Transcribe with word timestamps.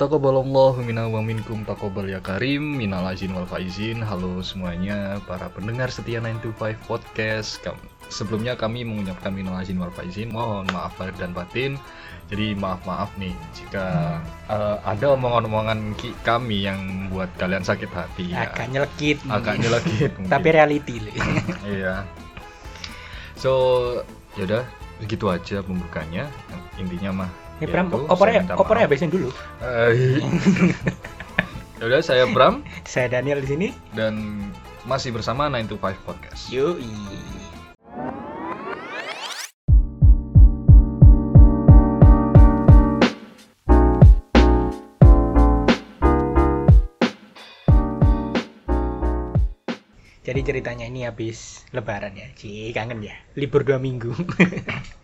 Taqabbalallahu 0.00 0.80
minna 0.80 1.12
wa 1.12 1.20
minkum 1.20 1.60
taqabbal 1.68 2.08
ya 2.08 2.24
karim 2.24 2.80
minal 2.80 3.04
wal 3.04 3.44
faizin. 3.44 4.00
Halo 4.00 4.40
semuanya 4.40 5.20
para 5.28 5.52
pendengar 5.52 5.92
setia 5.92 6.24
925 6.24 6.88
podcast. 6.88 7.60
Sebelumnya 8.08 8.56
kami 8.56 8.80
mengucapkan 8.80 9.28
minal 9.36 9.60
aizin 9.60 9.76
wal 9.76 9.92
faizin. 9.92 10.32
Mohon 10.32 10.72
maaf 10.72 10.96
lahir 10.96 11.12
dan 11.20 11.36
batin. 11.36 11.76
Jadi 12.32 12.56
maaf-maaf 12.56 13.12
nih 13.20 13.36
jika 13.52 14.16
eh, 14.48 14.76
ada 14.88 15.20
omongan-omongan 15.20 15.92
kami 16.24 16.64
yang 16.64 16.80
membuat 16.80 17.28
kalian 17.36 17.60
sakit 17.60 17.92
hati. 17.92 18.32
ya. 18.32 18.48
agak 18.48 18.72
nyelekit 18.72 19.20
Agak 19.28 19.60
nyelekit 19.60 20.16
tapi 20.32 20.48
reality. 20.48 20.96
Iya. 21.76 22.08
So, 23.36 23.52
yaudah 24.40 24.64
segitu 24.96 25.28
aja 25.28 25.60
pembukanya. 25.60 26.24
Intinya 26.80 27.28
mah. 27.28 27.39
Ini 27.60 27.68
Bram 27.68 27.92
opornya 28.08 28.56
opornya 28.56 28.88
habisin 28.88 29.12
dulu. 29.12 29.28
Eh, 29.60 30.16
Yaudah 31.84 32.00
saya 32.00 32.24
Bram. 32.28 32.64
Saya 32.88 33.12
Daniel 33.12 33.44
di 33.44 33.48
sini. 33.52 33.68
Dan 33.92 34.48
masih 34.88 35.12
bersama 35.12 35.44
9 35.52 35.68
to 35.68 35.76
5 35.76 35.92
podcast. 36.08 36.48
yoi. 36.48 36.88
Jadi 50.20 50.46
ceritanya 50.46 50.86
ini 50.86 51.08
habis 51.08 51.64
lebaran 51.74 52.14
ya, 52.14 52.28
Ci 52.36 52.70
kangen 52.70 53.02
ya, 53.02 53.16
libur 53.34 53.66
dua 53.66 53.80
minggu. 53.82 54.12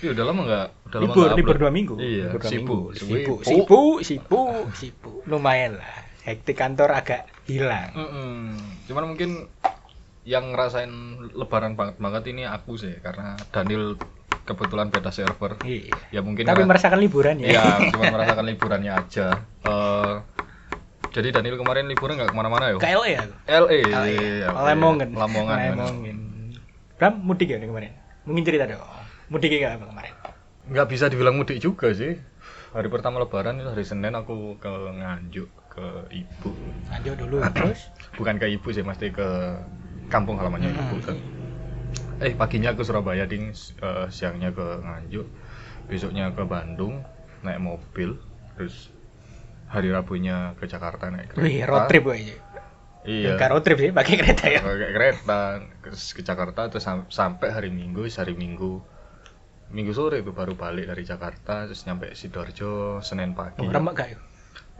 Iya 0.00 0.10
udah 0.16 0.24
lama 0.32 0.40
nggak 0.48 0.66
udah 0.88 0.98
lama 0.98 1.12
libur, 1.12 1.24
nggak 1.28 1.38
libur 1.38 1.56
dua 1.60 1.70
minggu. 1.70 1.94
Iya, 2.00 2.26
libur 2.32 2.40
dua 2.40 2.50
sibuk, 2.50 2.64
minggu. 2.64 2.96
sibuk. 2.96 3.16
sibuk, 3.20 3.38
sibuk, 3.44 3.96
sibuk, 4.00 4.64
sibuk. 4.72 5.20
Lumayan 5.28 5.76
lah. 5.76 5.94
Hektik 6.24 6.56
kantor 6.56 6.92
agak 6.96 7.28
hilang. 7.44 7.92
Mm-mm. 7.92 8.56
Cuman 8.88 9.04
mungkin 9.08 9.48
yang 10.24 10.52
ngerasain 10.52 10.92
lebaran 11.32 11.76
banget 11.76 11.96
banget 11.96 12.22
ini 12.32 12.44
aku 12.44 12.76
sih 12.76 12.92
karena 13.00 13.40
Daniel 13.52 13.96
kebetulan 14.48 14.88
beda 14.88 15.12
server. 15.12 15.60
Iya. 15.64 15.96
Ya 16.12 16.20
mungkin 16.24 16.48
Tapi 16.48 16.64
merasakan 16.64 16.98
liburan 17.00 17.36
ya. 17.40 17.48
Iya, 17.52 17.64
cuma 17.92 18.08
merasakan 18.08 18.44
liburannya 18.48 18.92
aja. 18.96 19.26
Eh, 19.68 20.12
jadi 21.10 21.28
Daniel 21.34 21.60
kemarin 21.60 21.90
liburan 21.90 22.16
nggak 22.16 22.30
ke 22.32 22.36
mana-mana 22.36 22.72
ya? 22.72 22.76
KLE 22.80 23.10
ya. 23.10 23.22
LA. 23.48 23.60
Oh, 23.60 23.68
iya. 23.68 24.48
LA. 24.48 24.64
Lamongan. 24.72 25.08
Lamongan. 25.12 25.56
Lamongan. 25.76 26.16
Bram 26.96 27.14
mudik 27.24 27.48
ya 27.52 27.56
nih 27.56 27.68
kemarin? 27.68 27.92
Mungkin 28.28 28.44
cerita 28.44 28.64
dong. 28.68 28.99
Mudik 29.30 29.50
ya 29.62 29.78
apa 29.78 29.86
kemarin? 29.86 30.14
nggak 30.70 30.86
bisa 30.92 31.10
dibilang 31.10 31.34
mudik 31.34 31.58
juga 31.58 31.90
sih 31.90 32.14
hari 32.70 32.86
pertama 32.92 33.18
lebaran 33.18 33.58
itu 33.58 33.68
hari 33.74 33.82
senin 33.82 34.14
aku 34.14 34.54
ke 34.62 34.70
nganjuk 34.70 35.50
ke 35.72 35.86
ibu 36.14 36.50
Lanjut 36.92 37.16
dulu 37.18 37.36
terus. 37.56 37.80
bukan 38.14 38.36
ke 38.38 38.46
ibu 38.46 38.68
sih 38.70 38.84
mesti 38.86 39.10
ke 39.10 39.28
kampung 40.12 40.38
halamannya 40.38 40.70
ibu 40.70 40.94
Hmm. 40.98 41.02
kan 41.02 41.16
eh 42.20 42.32
paginya 42.36 42.70
ke 42.76 42.82
surabaya 42.84 43.24
ding 43.24 43.50
eh, 43.80 44.06
siangnya 44.12 44.52
ke 44.52 44.66
nganjuk 44.84 45.26
besoknya 45.90 46.30
ke 46.36 46.42
bandung 46.46 47.02
naik 47.42 47.58
mobil 47.58 48.14
terus 48.54 48.92
hari 49.70 49.88
rabunya 49.90 50.54
ke 50.60 50.66
jakarta 50.68 51.08
naik 51.10 51.32
kereta 51.32 51.46
Wih, 51.46 51.62
road 51.66 51.84
trip 51.90 52.04
aja. 52.10 52.34
iya 53.08 53.34
Enggak 53.34 53.48
road 53.50 53.62
trip 53.64 53.78
sih, 53.80 53.90
pakai 53.96 54.14
kereta 54.20 54.44
ya. 54.46 54.60
pakai 54.60 54.90
kereta 54.92 55.40
ke, 55.82 55.90
ke 55.96 56.22
Jakarta 56.22 56.60
terus 56.68 56.84
sam- 56.84 57.08
sampai 57.08 57.48
hari 57.50 57.70
Minggu 57.72 58.04
hari 58.12 58.36
Minggu 58.36 58.84
Minggu 59.70 59.94
sore 59.94 60.18
itu 60.18 60.34
baru 60.34 60.58
balik 60.58 60.90
dari 60.90 61.06
Jakarta 61.06 61.64
terus 61.64 61.86
nyampe 61.86 62.10
sidoarjo 62.12 62.98
Senin 63.00 63.38
pagi 63.38 63.62
Oh, 63.62 63.70
remek 63.70 63.94
gak 63.94 64.08
ya? 64.10 64.18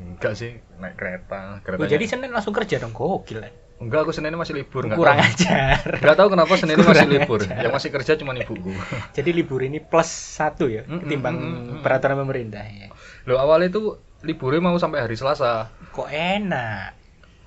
enggak 0.01 0.33
sih 0.35 0.53
naik 0.81 0.97
kereta 0.97 1.41
Oh, 1.55 1.63
keretanya 1.63 1.93
jadi 1.93 2.05
Senin 2.09 2.31
langsung 2.33 2.57
kerja 2.57 2.81
dong, 2.81 2.91
gokil 2.91 3.39
kan. 3.39 3.53
enggak 3.79 4.01
aku 4.03 4.13
Senin 4.13 4.35
masih 4.35 4.57
libur 4.57 4.89
enggak 4.89 4.99
Kurang 4.99 5.19
tahu, 5.21 5.29
ajar. 5.31 5.79
enggak 6.01 6.17
tahu 6.17 6.29
kenapa 6.33 6.53
Senin 6.57 6.77
masih 6.81 6.91
Kurang 6.91 7.09
libur 7.13 7.41
ajar. 7.45 7.61
yang 7.61 7.73
masih 7.73 7.91
kerja 7.93 8.13
cuma 8.19 8.33
ibuku 8.35 8.73
Jadi 9.17 9.31
libur 9.31 9.61
ini 9.63 9.79
plus 9.79 10.09
satu 10.11 10.67
ya, 10.67 10.83
Mm, 10.83 10.91
mm, 10.91 11.01
ketimbang 11.05 11.37
mm, 11.37 11.45
mm, 11.47 11.65
mm. 11.71 11.81
peraturan 11.85 12.17
pemerintah 12.19 12.65
ya. 12.65 12.89
loh 13.25 13.39
awalnya 13.39 13.69
itu 13.71 13.83
liburnya 14.21 14.61
mau 14.61 14.77
sampai 14.77 15.05
hari 15.05 15.15
Selasa 15.15 15.69
Kok 15.93 16.09
enak? 16.11 16.91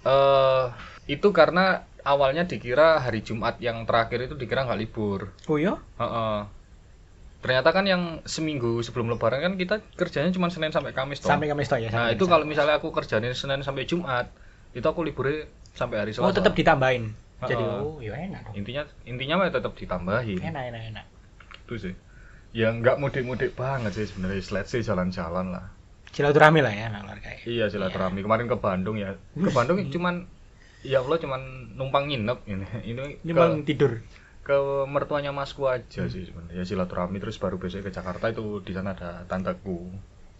eh 0.03 0.65
itu 1.09 1.27
karena 1.31 1.83
awalnya 2.03 2.43
dikira 2.43 2.99
hari 2.99 3.19
Jumat 3.19 3.59
yang 3.59 3.83
terakhir 3.83 4.27
itu 4.27 4.35
dikira 4.35 4.63
nggak 4.63 4.79
libur 4.79 5.31
Oh 5.47 5.57
ya? 5.57 5.75
Heeh. 5.97 6.39
Ternyata 7.43 7.75
kan 7.75 7.83
yang 7.83 8.23
seminggu 8.23 8.79
sebelum 8.79 9.11
lebaran 9.11 9.43
kan 9.43 9.53
kita 9.59 9.83
kerjanya 9.99 10.31
cuma 10.31 10.47
Senin 10.47 10.71
sampai 10.71 10.95
Kamis 10.95 11.19
toh. 11.19 11.27
Sampai 11.27 11.51
Kamis 11.51 11.67
toh 11.67 11.75
ya. 11.75 11.91
Nah, 11.91 12.15
itu 12.15 12.23
kalau 12.23 12.47
misalnya 12.47 12.79
aku 12.79 12.95
kerjanya 12.95 13.35
Senin 13.35 13.59
sampai 13.67 13.83
Jumat, 13.83 14.31
itu 14.71 14.87
aku 14.87 15.03
liburnya 15.03 15.51
sampai 15.75 15.99
hari 15.99 16.15
Selasa. 16.15 16.31
Oh, 16.31 16.31
tetap 16.31 16.55
ditambahin. 16.55 17.11
Jadi 17.43 17.59
oh, 17.59 17.99
ya 17.99 18.15
enak 18.15 18.47
dong. 18.47 18.55
Intinya 18.55 18.83
intinya 19.03 19.35
mah 19.43 19.51
tetap 19.51 19.75
ditambahin. 19.75 20.39
Enak, 20.39 20.63
enak, 20.71 20.81
enak. 20.95 21.05
Itu 21.67 21.75
sih. 21.75 21.93
Ya 22.55 22.71
nggak 22.71 22.95
mudik-mudik 23.03 23.59
banget 23.59 23.91
sih 23.91 24.07
sebenarnya. 24.07 24.39
Let's 24.55 24.71
say 24.71 24.79
jalan-jalan 24.79 25.51
lah. 25.51 25.67
Silaturahmi 26.15 26.63
lah 26.63 26.71
ya, 26.71 26.87
keluarga 26.93 27.27
ya. 27.27 27.41
Iya 27.43 27.65
silaturahmi. 27.67 28.23
Kemarin 28.23 28.47
ke 28.47 28.55
Bandung 28.55 28.95
ya. 28.95 29.19
Ke 29.35 29.51
Bandung 29.51 29.83
cuman 29.91 30.23
ya 30.85 31.03
Allah 31.03 31.19
cuman 31.19 31.41
numpang 31.75 32.07
nginep 32.07 32.39
ini. 32.47 32.65
Ini 32.87 33.03
Ini 33.27 33.31
ke, 33.35 33.45
tidur. 33.67 33.99
Ke 34.43 34.83
mertuanya 34.91 35.31
masku 35.31 35.71
aja 35.71 36.03
sih 36.11 36.27
sebenarnya. 36.27 36.59
Ya 36.59 36.63
silaturahmi 36.67 37.17
terus 37.23 37.39
baru 37.39 37.55
besok 37.55 37.87
ke 37.87 37.91
Jakarta 37.95 38.27
itu 38.27 38.59
di 38.59 38.75
sana 38.75 38.91
ada 38.91 39.23
tanteku. 39.23 39.87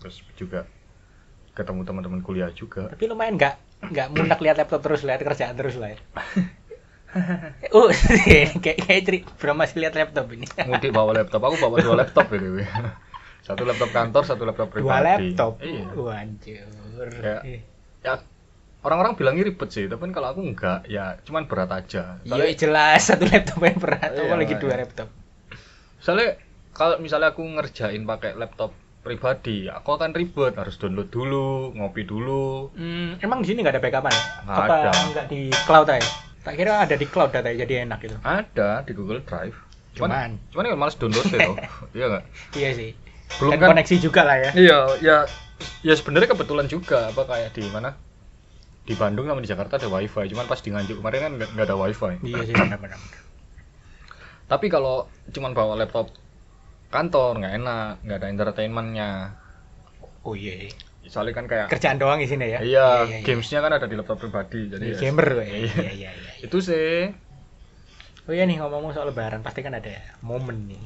Terus 0.04 0.20
juga 0.36 0.68
ketemu 1.56 1.88
teman-teman 1.88 2.20
kuliah 2.20 2.52
juga. 2.52 2.92
Tapi 2.92 3.08
lumayan 3.08 3.40
nggak 3.40 3.56
nggak 3.96 4.08
munak 4.12 4.40
lihat 4.44 4.60
laptop 4.60 4.84
terus 4.84 5.08
lihat 5.08 5.24
kerjaan 5.24 5.56
terus 5.56 5.80
lah 5.80 5.96
ya. 5.96 6.00
oh, 7.72 7.88
kayak 8.64 8.78
kayak 8.84 9.02
ceri, 9.08 9.20
bro 9.24 9.56
masih 9.56 9.88
lihat 9.88 9.96
laptop 9.96 10.28
ini. 10.36 10.52
Mudik 10.68 10.92
bawa 10.92 11.16
laptop. 11.16 11.40
Aku 11.48 11.56
bawa 11.64 11.80
dua 11.80 11.96
laptop 12.04 12.28
ini. 12.36 12.68
Satu 13.44 13.64
laptop 13.64 13.92
kantor, 13.96 14.24
satu 14.28 14.44
laptop 14.44 14.68
pribadi. 14.68 14.92
Dua 14.92 15.00
laptop. 15.00 15.54
Iya. 15.64 15.84
Wancur. 15.96 17.10
Ya. 17.24 17.38
Ya 18.04 18.14
orang-orang 18.84 19.16
bilangnya 19.16 19.44
ribet 19.48 19.70
sih, 19.72 19.86
tapi 19.88 20.12
kalau 20.12 20.32
aku 20.32 20.42
enggak, 20.44 20.84
ya 20.86 21.16
cuman 21.24 21.48
berat 21.48 21.72
aja. 21.72 22.20
Iya 22.24 22.52
jelas 22.54 23.08
satu 23.08 23.26
laptop 23.26 23.60
yang 23.60 23.80
berat, 23.80 24.12
Iya, 24.12 24.28
apalagi 24.28 24.56
dua 24.60 24.74
iya. 24.76 24.80
laptop. 24.84 25.08
Soalnya 25.98 26.36
kalau 26.72 27.00
misalnya 27.00 27.32
aku 27.32 27.42
ngerjain 27.42 28.04
pakai 28.04 28.36
laptop 28.36 28.76
pribadi, 29.00 29.68
aku 29.68 29.90
akan 29.94 30.12
ribet, 30.12 30.56
harus 30.56 30.76
download 30.76 31.08
dulu, 31.08 31.72
ngopi 31.76 32.04
dulu. 32.04 32.72
Hmm, 32.76 33.20
emang 33.20 33.44
di 33.44 33.52
sini 33.52 33.64
nggak 33.64 33.76
ada 33.76 33.84
backupan? 33.84 34.14
Nggak 34.44 34.58
Apa 34.60 34.76
ada. 34.80 34.92
nggak 35.12 35.26
di 35.28 35.42
cloud 35.64 35.88
aja? 35.88 36.10
Tak 36.44 36.54
kira 36.60 36.74
ada 36.84 36.96
di 36.96 37.08
cloud 37.08 37.32
datanya 37.32 37.64
jadi 37.64 37.88
enak 37.88 38.00
gitu. 38.04 38.16
Ada 38.20 38.84
di 38.84 38.92
Google 38.92 39.24
Drive. 39.24 39.56
Cuman, 39.96 40.36
cuman 40.52 40.64
ya 40.68 40.76
males 40.76 40.96
download 41.00 41.24
loh. 41.32 41.56
iya 41.96 42.06
nggak? 42.12 42.24
iya 42.56 42.70
sih. 42.76 42.92
Belum 43.40 43.52
Dan 43.56 43.60
kan? 43.64 43.70
koneksi 43.76 43.96
juga 44.04 44.22
lah 44.28 44.38
ya. 44.40 44.52
Iya, 44.52 44.80
ya 45.00 45.18
ya 45.88 45.94
sebenarnya 45.96 46.36
kebetulan 46.36 46.68
juga 46.68 47.08
apa 47.08 47.24
kayak 47.24 47.56
di 47.56 47.64
mana? 47.72 47.96
Di 48.84 48.94
Bandung 49.00 49.26
sama 49.28 49.40
di 49.40 49.48
Jakarta 49.48 49.80
ada 49.80 49.88
wifi, 49.88 50.28
cuman 50.28 50.46
pas 50.46 50.60
di 50.60 50.70
Nganjuk 50.72 51.00
kemarin 51.00 51.20
kan 51.24 51.32
nggak 51.40 51.66
ada 51.72 51.76
wifi. 51.80 52.20
Iya 52.24 52.42
sih 52.44 52.54
benar-benar. 52.56 53.00
Tapi 54.52 54.66
kalau 54.68 55.08
cuman 55.32 55.56
bawa 55.56 55.80
laptop 55.80 56.12
kantor 56.92 57.40
nggak 57.40 57.54
enak, 57.64 57.94
nggak 58.04 58.18
ada 58.20 58.28
entertainmentnya. 58.28 59.10
Oh 60.28 60.36
iya. 60.36 60.68
iya. 60.68 60.72
Soalnya 61.08 61.36
kan 61.36 61.46
kayak 61.48 61.68
Kerjaan 61.72 62.00
doang 62.00 62.20
di 62.20 62.28
sini 62.28 62.48
ya. 62.48 62.60
iya, 62.64 62.88
gamesnya 63.24 63.60
kan 63.60 63.76
ada 63.76 63.88
di 63.88 63.96
laptop 63.96 64.24
pribadi, 64.24 64.72
jadi 64.72 64.84
Iya, 64.84 64.96
ya, 64.96 65.00
gamer 65.00 65.28
gue. 65.36 65.46
Iya, 65.48 65.58
iya, 65.60 65.92
iya, 65.92 66.10
iya. 66.16 66.32
itu 66.44 66.58
sih. 66.64 67.12
Oh 68.24 68.32
iya 68.32 68.48
nih 68.48 68.56
ngomong-ngomong 68.64 68.96
soal 68.96 69.12
lebaran 69.12 69.44
pasti 69.44 69.60
kan 69.60 69.76
ada 69.76 69.92
momen 70.24 70.72
nih 70.72 70.86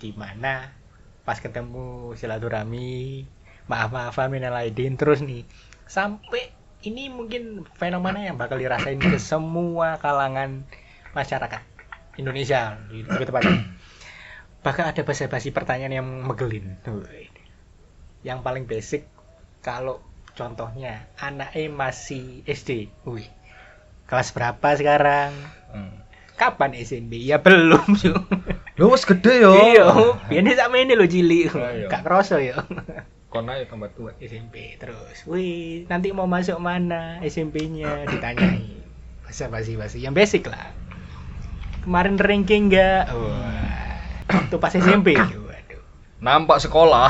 di 0.00 0.10
mana 0.16 0.72
pas 1.20 1.36
ketemu 1.36 2.16
silaturahmi 2.16 3.28
maaf-maafan 3.68 4.32
minal 4.32 4.56
aidin 4.56 4.96
terus 4.96 5.20
nih 5.20 5.44
sampai 5.84 6.61
ini 6.82 7.06
mungkin 7.08 7.62
fenomena 7.78 8.18
yang 8.22 8.34
bakal 8.34 8.58
dirasain 8.58 8.98
ke 8.98 9.18
semua 9.18 9.98
kalangan 10.02 10.66
masyarakat 11.14 11.62
Indonesia 12.18 12.78
lebih 12.90 13.26
tepatnya 13.30 13.62
bahkan 14.62 14.90
ada 14.90 15.02
basa-basi 15.02 15.50
pertanyaan 15.50 16.02
yang 16.02 16.08
megelin 16.22 16.78
yang 18.22 18.42
paling 18.42 18.66
basic 18.66 19.06
kalau 19.62 19.98
contohnya 20.34 21.10
anaknya 21.18 21.70
masih 21.70 22.46
SD 22.46 22.90
wih 23.06 23.26
kelas 24.06 24.34
berapa 24.34 24.68
sekarang 24.76 25.32
Hmm. 25.72 26.04
kapan 26.36 26.76
SMP? 26.76 27.16
Ya 27.24 27.40
belum, 27.40 27.96
Su. 28.00 28.12
Lo 28.76 28.92
gede 28.92 29.40
yo. 29.40 29.56
Iya, 29.56 29.88
biasanya 30.28 30.52
sama 30.60 30.84
ini 30.84 30.92
lo 30.92 31.08
cili. 31.08 31.48
Oh, 31.48 31.56
iya. 31.56 31.88
Gak 31.88 32.04
kroso 32.04 32.36
ya. 32.36 32.60
Kona 33.32 33.56
ya 33.56 33.64
tambah 33.64 33.88
tua. 33.96 34.12
SMP 34.20 34.76
terus. 34.76 35.24
Wih, 35.24 35.88
nanti 35.88 36.12
mau 36.12 36.28
masuk 36.28 36.60
mana 36.60 37.16
SMP-nya 37.24 38.04
ditanyai. 38.12 38.76
Bahasa 39.24 39.48
basi-basi 39.48 40.04
yang 40.04 40.12
basic 40.12 40.52
lah. 40.52 40.76
Kemarin 41.80 42.20
ranking 42.20 42.68
enggak? 42.68 43.08
Wah. 43.08 43.96
Waktu 44.28 44.56
pas 44.60 44.76
SMP. 44.84 45.16
Waduh. 45.16 45.82
Nampak 46.20 46.60
sekolah. 46.60 47.08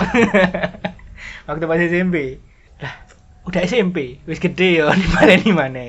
Waktu 1.50 1.64
pas 1.66 1.82
SMP. 1.82 2.38
Lah, 2.78 2.94
udah 3.42 3.60
SMP, 3.66 4.22
wis 4.22 4.38
gede 4.38 4.78
ya 4.78 4.94
di 4.94 5.08
mana 5.10 5.34
di 5.34 5.52
mana. 5.52 5.82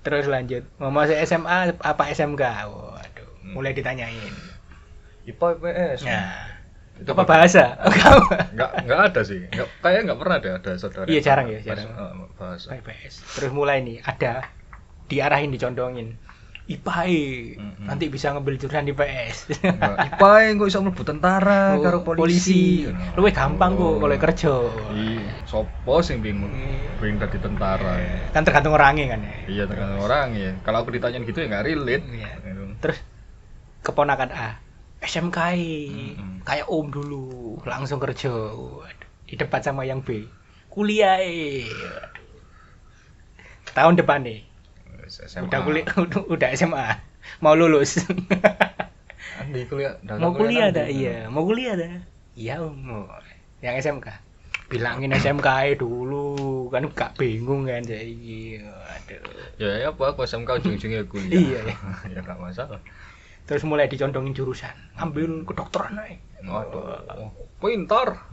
Terus 0.00 0.24
lanjut, 0.32 0.64
mau 0.80 0.88
masuk 0.88 1.20
SMA 1.28 1.76
apa 1.76 2.08
SMK? 2.08 2.40
Waduh, 2.72 3.30
mulai 3.52 3.76
ditanyain. 3.76 4.32
IPA 5.28 5.46
IPS. 5.60 5.98
Nah, 6.08 6.49
apa 7.02 7.24
bahasa? 7.24 7.64
Nggak 8.54 8.70
nggak 8.84 9.00
ada 9.06 9.20
sih. 9.22 9.40
Nggak, 9.46 9.68
kayaknya 9.80 10.02
nggak 10.06 10.18
pernah 10.18 10.36
deh 10.38 10.52
ada 10.54 10.70
saudara. 10.74 11.06
Iya, 11.06 11.20
jarang 11.22 11.46
ya, 11.48 11.58
jarang. 11.62 11.88
eh, 11.88 12.12
bahasa. 12.34 12.66
PPS. 12.72 13.14
Terus 13.34 13.50
mulai 13.50 13.80
nih 13.80 14.00
ada 14.00 14.44
diarahin 15.06 15.48
dicondongin. 15.48 16.20
IPA 16.70 17.02
Mm-mm. 17.58 17.82
nanti 17.82 18.06
bisa 18.06 18.30
ngambil 18.30 18.54
jurusan 18.54 18.86
di 18.86 18.94
PS. 18.94 19.58
Nggak, 19.58 19.96
IPA 20.08 20.30
yang 20.40 20.54
kok 20.54 20.68
bisa 20.68 20.78
mlebu 20.78 21.02
tentara 21.02 21.74
Oh, 21.74 21.82
karo 21.82 21.98
polisi. 22.00 22.86
Luwih 23.12 23.34
gampang 23.34 23.74
kok 23.74 23.82
Oh. 23.82 23.98
kalau 23.98 24.14
kerja. 24.16 24.52
Iya, 24.94 25.34
sopo 25.44 25.98
sing 25.98 26.22
bingung 26.22 26.46
Hmm. 26.46 26.94
pengen 27.02 27.18
dadi 27.18 27.38
tentara. 27.38 27.98
Kan 28.30 28.46
tergantung 28.46 28.70
orangnya 28.70 29.10
kan 29.10 29.20
ya. 29.20 29.34
Iya 29.48 29.62
tergantung 29.66 29.98
orang 30.00 30.28
ya. 30.32 30.52
Kalau 30.62 30.78
aku 30.80 30.94
ditanyain 30.94 31.24
gitu 31.24 31.42
ya 31.42 31.46
nggak 31.48 31.64
relate. 31.66 32.04
Iya. 32.06 32.30
Gitu. 32.38 32.62
Terus 32.78 32.98
keponakan 33.80 34.30
A 34.30 34.48
SMK 35.00 35.38
Mm-mm. 35.88 36.44
kayak 36.44 36.66
Om 36.68 36.86
dulu 36.92 37.22
langsung 37.64 37.96
kerja 37.98 38.30
di 39.24 39.34
depan 39.38 39.60
sama 39.62 39.82
yang 39.84 40.00
B 40.04 40.26
kuliah 40.68 41.18
tahun 43.72 43.94
depan 43.98 44.20
nih 44.26 44.40
SMA. 45.10 45.42
udah 45.46 45.60
kuliah 45.62 45.86
udah, 46.34 46.48
SMA 46.54 46.86
mau 47.42 47.54
lulus 47.54 48.02
Andi 49.40 49.64
kuliah. 49.66 49.94
dah 50.04 50.16
mau 50.20 50.30
kuliah 50.34 50.68
Andi. 50.70 50.76
dah 50.78 50.86
iya 50.90 51.16
mau 51.30 51.42
kuliah 51.42 51.74
dah 51.74 51.92
iya 52.36 52.54
Om 52.60 53.08
yang 53.60 53.74
SMK 53.76 54.06
bilangin 54.70 55.10
SMK 55.10 55.76
dulu 55.82 56.70
kan 56.70 56.86
gak 56.94 57.18
bingung 57.18 57.66
kan 57.66 57.82
jadi 57.82 58.62
aduh 58.62 59.22
Ya 59.60 59.70
ya 59.76 59.86
apa 59.92 60.14
aku 60.14 60.24
SMK 60.24 60.56
ujung-ujungnya 60.62 61.04
kuliah. 61.04 61.36
Iya, 61.36 61.60
iya. 61.68 61.74
ya 62.16 62.18
nggak 62.24 62.38
masalah. 62.40 62.80
Terus 63.50 63.66
mulai 63.66 63.84
dicondongin 63.84 64.30
jurusan 64.30 64.70
ambil 64.94 65.42
kedokteran 65.42 65.98
aja 65.98 66.14
Waduh. 66.40 67.34
Pintar. 67.58 68.30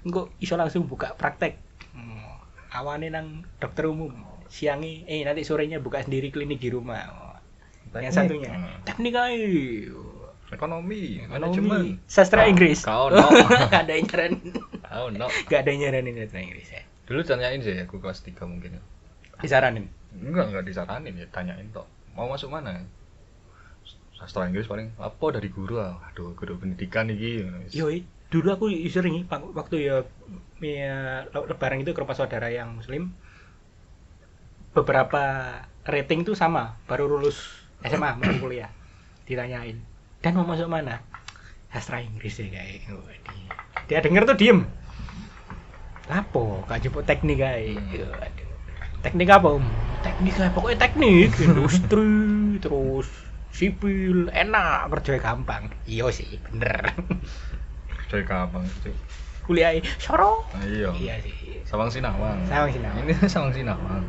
Engko 0.00 0.32
iso 0.38 0.54
langsung 0.54 0.86
buka 0.86 1.12
praktek. 1.12 1.60
Hmm, 1.92 2.40
awane 2.72 3.10
nang 3.10 3.44
dokter 3.58 3.84
umum, 3.84 4.14
siangnya 4.46 5.04
eh 5.04 5.20
nanti 5.20 5.42
sorenya 5.42 5.76
buka 5.76 6.00
sendiri 6.00 6.30
klinik 6.30 6.56
di 6.56 6.70
rumah. 6.70 7.04
Oh, 7.04 7.36
Yang 7.92 8.14
Teknik. 8.14 8.16
satunya 8.16 8.50
Hmm. 8.50 8.80
teknik 8.80 9.12
aja. 9.12 9.48
Ekonomi, 10.50 11.20
Ekonomi, 11.20 11.28
manajemen. 11.28 11.82
sastra 12.06 12.46
Inggris. 12.46 12.80
Kau 12.80 13.06
no. 13.12 13.22
Gak 13.68 13.84
ada 13.84 13.92
yang 13.92 14.06
nyaranin. 14.08 14.50
Kau 14.80 15.06
no. 15.10 15.26
Gak 15.46 15.58
ada 15.60 15.68
yang 15.68 15.80
nyaranin 15.84 16.14
sastra 16.16 16.40
Inggris 16.40 16.68
ya. 16.70 16.82
Dulu 17.04 17.20
tanyain 17.20 17.60
sih 17.60 17.76
aku 17.76 17.98
kelas 17.98 18.24
3 18.24 18.40
mungkin 18.46 18.78
ya. 18.78 18.82
Disaranin. 19.38 19.86
Enggak, 20.10 20.48
enggak 20.48 20.64
disaranin 20.64 21.12
ya, 21.12 21.26
tanyain 21.28 21.68
tok. 21.70 21.84
Mau 22.14 22.26
masuk 22.26 22.48
mana? 22.48 22.82
Sastra 24.20 24.44
Inggris 24.44 24.68
paling 24.68 24.92
apa 25.00 25.26
dari 25.32 25.48
guru 25.48 25.80
ah. 25.80 25.96
Aduh, 26.12 26.36
guru 26.36 26.60
pendidikan 26.60 27.08
iki. 27.08 27.40
Yo, 27.72 27.88
dulu 28.28 28.48
aku 28.52 28.66
sering 28.92 29.24
waktu 29.32 29.88
ya, 29.88 30.04
ya 30.60 31.24
le- 31.24 31.48
lebaran 31.48 31.80
itu 31.80 31.96
ke 31.96 32.00
rumah 32.04 32.14
saudara 32.14 32.52
yang 32.52 32.76
muslim 32.76 33.10
beberapa 34.70 35.22
rating 35.82 36.22
tuh 36.22 36.38
sama 36.38 36.78
baru 36.86 37.10
lulus 37.10 37.66
SMA 37.82 38.14
mau 38.20 38.30
kuliah 38.38 38.70
ditanyain 39.26 39.74
dan 40.22 40.38
mau 40.38 40.46
masuk 40.46 40.70
mana 40.70 41.02
sastra 41.74 41.98
Inggris 41.98 42.38
ya 42.38 42.46
kayak 42.54 42.86
Waduh. 42.86 43.50
dia 43.90 43.98
denger 43.98 44.22
tuh 44.30 44.36
diem 44.38 44.62
lapo 46.06 46.62
gak 46.70 46.86
jemput 46.86 47.02
teknik 47.02 47.42
kayak 47.42 47.82
Waduh. 47.82 48.14
teknik 49.02 49.26
apa 49.26 49.48
om 49.58 49.64
teknik 50.06 50.32
kayak 50.38 50.54
pokoknya 50.54 50.78
teknik 50.78 51.30
industri 51.42 52.14
terus 52.62 53.08
sipil 53.50 54.30
enak 54.30 54.90
kerja 54.94 55.18
gampang. 55.20 55.70
Iya 55.86 56.10
sih 56.10 56.38
bener. 56.50 56.94
Dari 58.10 58.24
kapan 58.26 58.66
itu? 58.66 58.90
kuliah 59.50 59.74
soro. 59.98 60.46
Nah, 60.54 60.62
iya. 60.62 60.90
iya 60.94 61.14
sih. 61.18 61.34
Sawang 61.66 61.90
Sinawang. 61.90 62.38
Sawang 62.46 62.70
Sinawang. 62.70 63.02
Ini 63.02 63.12
Sawang 63.26 63.50
Sinawang. 63.50 64.06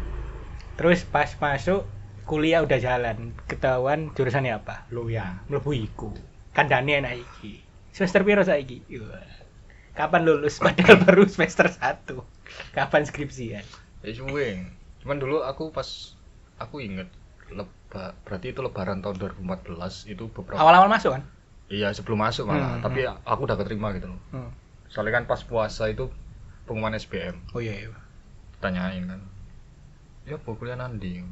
terus 0.79 1.05
pas 1.05 1.29
masuk 1.38 1.85
kuliah 2.29 2.61
udah 2.61 2.77
jalan. 2.77 3.33
Ketahuan 3.49 4.13
jurusannya 4.13 4.61
apa? 4.61 4.85
Lo 4.93 5.09
ya 5.09 5.41
mlebu 5.49 5.73
iku. 5.73 6.13
Kandane 6.53 7.01
enak 7.01 7.17
iki. 7.17 7.61
Semester 7.89 8.21
piro 8.21 8.45
saiki? 8.45 8.85
Kapan 9.97 10.21
lulus? 10.29 10.61
Padahal 10.61 11.01
baru 11.05 11.25
semester 11.25 11.67
1 11.67 12.05
kapan 12.77 13.01
skripsian? 13.03 13.65
Ya. 14.05 14.13
Cuman 15.01 15.17
dulu 15.17 15.41
aku 15.41 15.73
pas 15.73 16.13
aku 16.61 16.85
inget 16.85 17.09
leba, 17.53 18.15
berarti 18.21 18.48
itu 18.50 18.59
lebaran 18.59 19.00
tahun 19.00 19.15
2014 19.18 20.07
itu 20.07 20.27
beberapa 20.30 20.57
awal-awal 20.57 20.88
masuk 20.88 21.13
kan 21.13 21.24
Iya, 21.68 21.88
sebelum 21.92 22.19
masuk 22.19 22.45
malah, 22.45 22.75
Hmm, 22.75 22.83
tapi 22.83 23.07
aku 23.07 23.48
udah 23.48 23.56
keterima 23.56 23.95
gitu 23.95 24.12
loh. 24.12 24.19
Hmm. 24.31 24.51
Soalnya 24.88 25.18
kan 25.18 25.24
pas 25.24 25.39
puasa 25.39 25.88
itu 25.88 26.12
pengumuman 26.65 26.92
SBM, 26.94 27.39
oh 27.51 27.59
iya 27.59 27.71
iya 27.77 27.95
tanyain 28.59 29.07
kan. 29.07 29.24
Ya 30.24 30.36
apa 30.36 30.51
kuliah 30.51 30.75
nandi? 30.75 31.24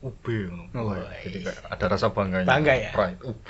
UB. 0.00 0.24
Oh, 0.72 0.88
iya. 0.90 1.04
Jadi 1.22 1.44
kayak 1.44 1.68
ada 1.68 1.84
rasa 1.86 2.08
bangganya. 2.08 2.48
Bangga 2.48 2.72
ya? 2.72 2.90
Pride 2.92 3.20
UB. 3.22 3.48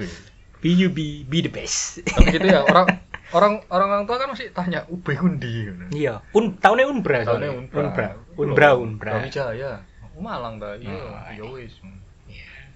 be 0.59 0.73
you 0.73 0.89
be 0.89 1.23
be 1.23 1.39
the 1.39 1.53
best 1.53 2.01
Tapi 2.01 2.35
gitu 2.35 2.49
ya, 2.49 2.65
orang 2.65 2.89
orang 3.31 3.53
orang 3.69 3.89
orang 3.93 4.05
tua 4.09 4.17
kan 4.17 4.33
masih 4.33 4.49
tanya 4.51 4.81
UB 4.89 5.05
gitu. 5.39 5.71
iya 5.93 6.25
un 6.33 6.57
tahunnya 6.57 6.89
unbra 6.89 7.21
Tahunnya. 7.23 7.53
Unbra. 7.53 7.79
unbra 7.79 8.07
unbra 8.35 8.69
unbra 8.75 9.11
Brawijaya. 9.23 9.85
Malang 10.17 10.57
ta, 10.57 10.75
iya, 10.79 10.95
Oh, 10.95 11.31
ya 11.31 11.45
wis. 11.53 11.75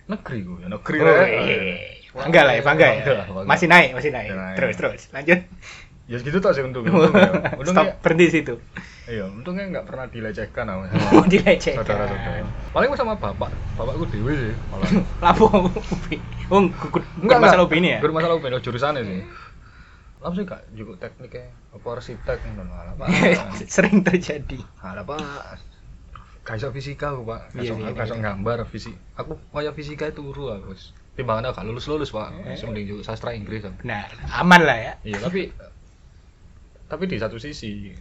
Negeri 0.09 0.39
gue, 0.41 0.59
ya 0.65 0.69
negeri. 0.73 0.97
Oh, 1.05 1.27
iya. 1.29 1.57
bangga 2.09 2.41
lah 2.43 2.55
ya 2.57 2.63
bangga 2.65 2.87
ya 2.89 3.03
masih 3.45 3.67
naik 3.71 3.91
masih 3.95 4.11
naik 4.11 4.33
terus 4.59 4.75
terus 4.81 5.03
lanjut 5.15 5.39
Ya 6.09 6.17
segitu 6.17 6.41
tak 6.41 6.57
sih 6.57 6.65
untungnya. 6.65 6.89
Untungnya, 6.97 7.53
untungnya 7.61 7.85
stop 7.85 8.01
berhenti 8.01 8.27
situ 8.33 8.57
iya, 9.09 9.25
untungnya 9.25 9.65
nggak 9.73 9.85
pernah 9.89 10.05
dilecehkan 10.09 10.65
sama 10.69 10.85
mau 11.17 11.25
dilecehkan 11.25 11.81
saudara-saudara. 11.81 12.45
Paling 12.73 12.89
sama 12.97 13.17
bapak, 13.17 13.53
bapakku 13.77 14.05
dewi 14.13 14.37
sih. 14.37 14.55
Malah. 14.73 14.89
lapo 15.25 15.45
ubi 15.49 16.17
oh 16.49 16.69
enggak 17.25 17.39
masalah 17.41 17.65
ubi 17.65 17.77
ini 17.81 17.89
ya 17.97 17.99
Gue 18.05 18.13
masalah 18.13 18.37
ubi, 18.37 18.53
jurusannya 18.53 19.01
sih. 19.05 19.21
Langsung 20.21 20.45
gak 20.45 20.65
juga 20.77 21.09
tekniknya, 21.09 21.53
apa 21.73 21.87
arsitek 21.89 22.39
malah 22.57 22.95
Pak. 22.99 23.09
sering 23.69 24.01
terjadi 24.05 24.59
Ada 24.81 25.05
Pak. 25.05 25.21
Iso 26.57 26.73
fisika 26.73 27.13
aku, 27.13 27.29
Pak. 27.29 27.41
Iya, 27.61 27.77
gak 27.77 28.09
iso 28.09 28.17
iya. 28.17 28.25
gambar 28.33 28.59
fisik. 28.73 28.97
Aku 29.21 29.37
kayak 29.53 29.77
fisika 29.77 30.09
itu 30.09 30.25
turu 30.25 30.49
aku. 30.49 30.73
Timbangan 31.19 31.53
gak 31.53 31.67
lulus-lulus, 31.69 32.09
Pak. 32.15 32.33
Eh. 32.49 32.57
Mending 32.65 32.87
juga 32.89 33.03
sastra 33.13 33.37
Inggris 33.37 33.67
aku. 33.69 33.85
benar 33.85 34.09
aman 34.33 34.61
lah 34.65 34.79
ya 34.79 34.93
Iya, 35.05 35.19
tapi 35.21 35.53
tapi 36.89 37.05
di 37.05 37.17
satu 37.21 37.37
sisi 37.37 37.93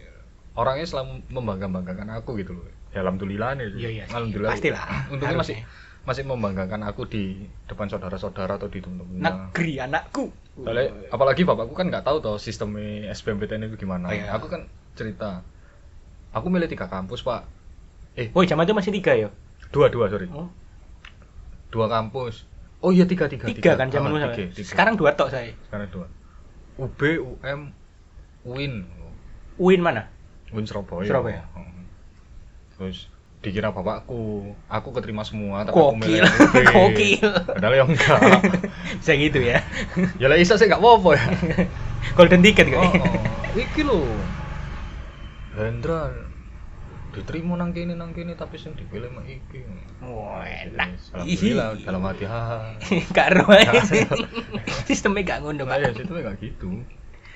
orangnya 0.56 0.86
selalu 0.88 1.28
membangga-banggakan 1.28 2.08
aku 2.18 2.40
gitu 2.40 2.56
loh. 2.56 2.64
Ya 2.96 3.04
alhamdulillah 3.04 3.60
nih. 3.60 3.66
Iya, 3.76 3.90
iya. 4.00 4.04
Alhamdulillah. 4.08 4.56
Pastilah, 4.56 4.84
Untungnya 5.12 5.36
masih 5.36 5.60
harusnya. 5.60 6.06
masih 6.08 6.22
membanggakan 6.24 6.80
aku 6.88 7.04
di 7.04 7.44
depan 7.68 7.92
saudara-saudara 7.92 8.56
atau 8.56 8.72
di 8.72 8.80
teman-teman. 8.80 9.20
negeri 9.20 9.76
anakku 9.76 10.32
Soalnya, 10.58 10.90
apalagi 11.14 11.46
bapakku 11.46 11.74
kan 11.76 11.86
nggak 11.86 12.02
tahu 12.02 12.18
toh 12.18 12.36
sistemnya 12.40 13.14
SBMPTN 13.14 13.70
itu 13.70 13.78
gimana. 13.78 14.10
Oh, 14.10 14.14
iya. 14.14 14.34
Aku 14.34 14.50
kan 14.50 14.66
cerita, 14.98 15.46
aku 16.34 16.50
milih 16.50 16.66
tiga 16.66 16.90
kampus 16.90 17.22
pak. 17.22 17.46
Eh, 18.18 18.26
oh 18.34 18.42
zaman 18.42 18.66
itu 18.66 18.74
masih 18.74 18.90
tiga 18.90 19.14
ya 19.14 19.30
dua 19.70 19.86
dua 19.92 20.10
sorry, 20.10 20.26
oh, 20.32 20.50
dua 21.70 21.86
kampus. 21.86 22.48
Oh 22.82 22.90
iya 22.90 23.04
tiga 23.06 23.30
tiga 23.30 23.46
tiga 23.46 23.78
kan 23.78 23.92
zaman 23.92 24.10
Ah, 24.10 24.10
dulu 24.10 24.18
tiga, 24.34 24.50
tiga. 24.54 24.66
sekarang 24.66 24.94
dua 24.98 25.14
tok 25.14 25.30
saya 25.30 25.54
sekarang 25.70 25.86
dua. 25.94 26.06
UB, 26.78 27.00
UM, 27.18 27.60
UIN, 28.46 28.86
UIN 29.58 29.80
mana 29.82 30.06
UIN 30.54 30.66
Surabaya. 30.66 31.06
Surabaya. 31.06 31.42
Hmm. 31.54 31.86
Terus 32.74 33.10
dikira 33.38 33.70
bapakku, 33.70 34.50
aku 34.66 34.88
keterima 34.94 35.22
semua, 35.22 35.62
tapi 35.62 35.78
aku 35.78 35.94
milih. 35.94 36.22
Padahal 37.54 37.74
ya 37.78 37.84
enggak. 37.86 38.18
bisa 38.98 39.12
gitu 39.14 39.38
ya 39.38 39.62
ya 40.18 40.26
lah 40.26 40.34
isa 40.34 40.58
sih 40.58 40.66
nggak 40.66 40.82
apa-apa 40.82 41.10
ya. 41.14 41.26
golden 42.18 42.42
ticket 42.42 42.66
Oh, 42.74 42.82
kok 42.82 42.98
oh. 42.98 43.58
iki 43.58 43.82
lho. 43.86 44.02
Hendra 45.54 46.27
diterima 47.12 47.56
nang 47.56 47.72
kene 47.72 47.96
nang 47.96 48.12
kene 48.12 48.36
tapi 48.36 48.60
sing 48.60 48.76
dipilih 48.76 49.08
mah 49.12 49.24
iki. 49.24 49.64
Wah, 50.04 50.44
enak. 50.44 51.00
Alhamdulillah 51.16 51.68
dalam 51.80 52.02
hati 52.04 52.24
haha. 52.28 52.76
Gak 53.16 53.28
aja 53.48 53.80
sih. 53.84 54.04
Sistemnya 54.88 55.36
gak 55.36 55.38
ngono, 55.44 55.64
Nah, 55.64 55.76
ya 55.80 55.90
Pak. 55.92 56.00
situ 56.00 56.12
enggak 56.12 56.36
gitu. 56.40 56.68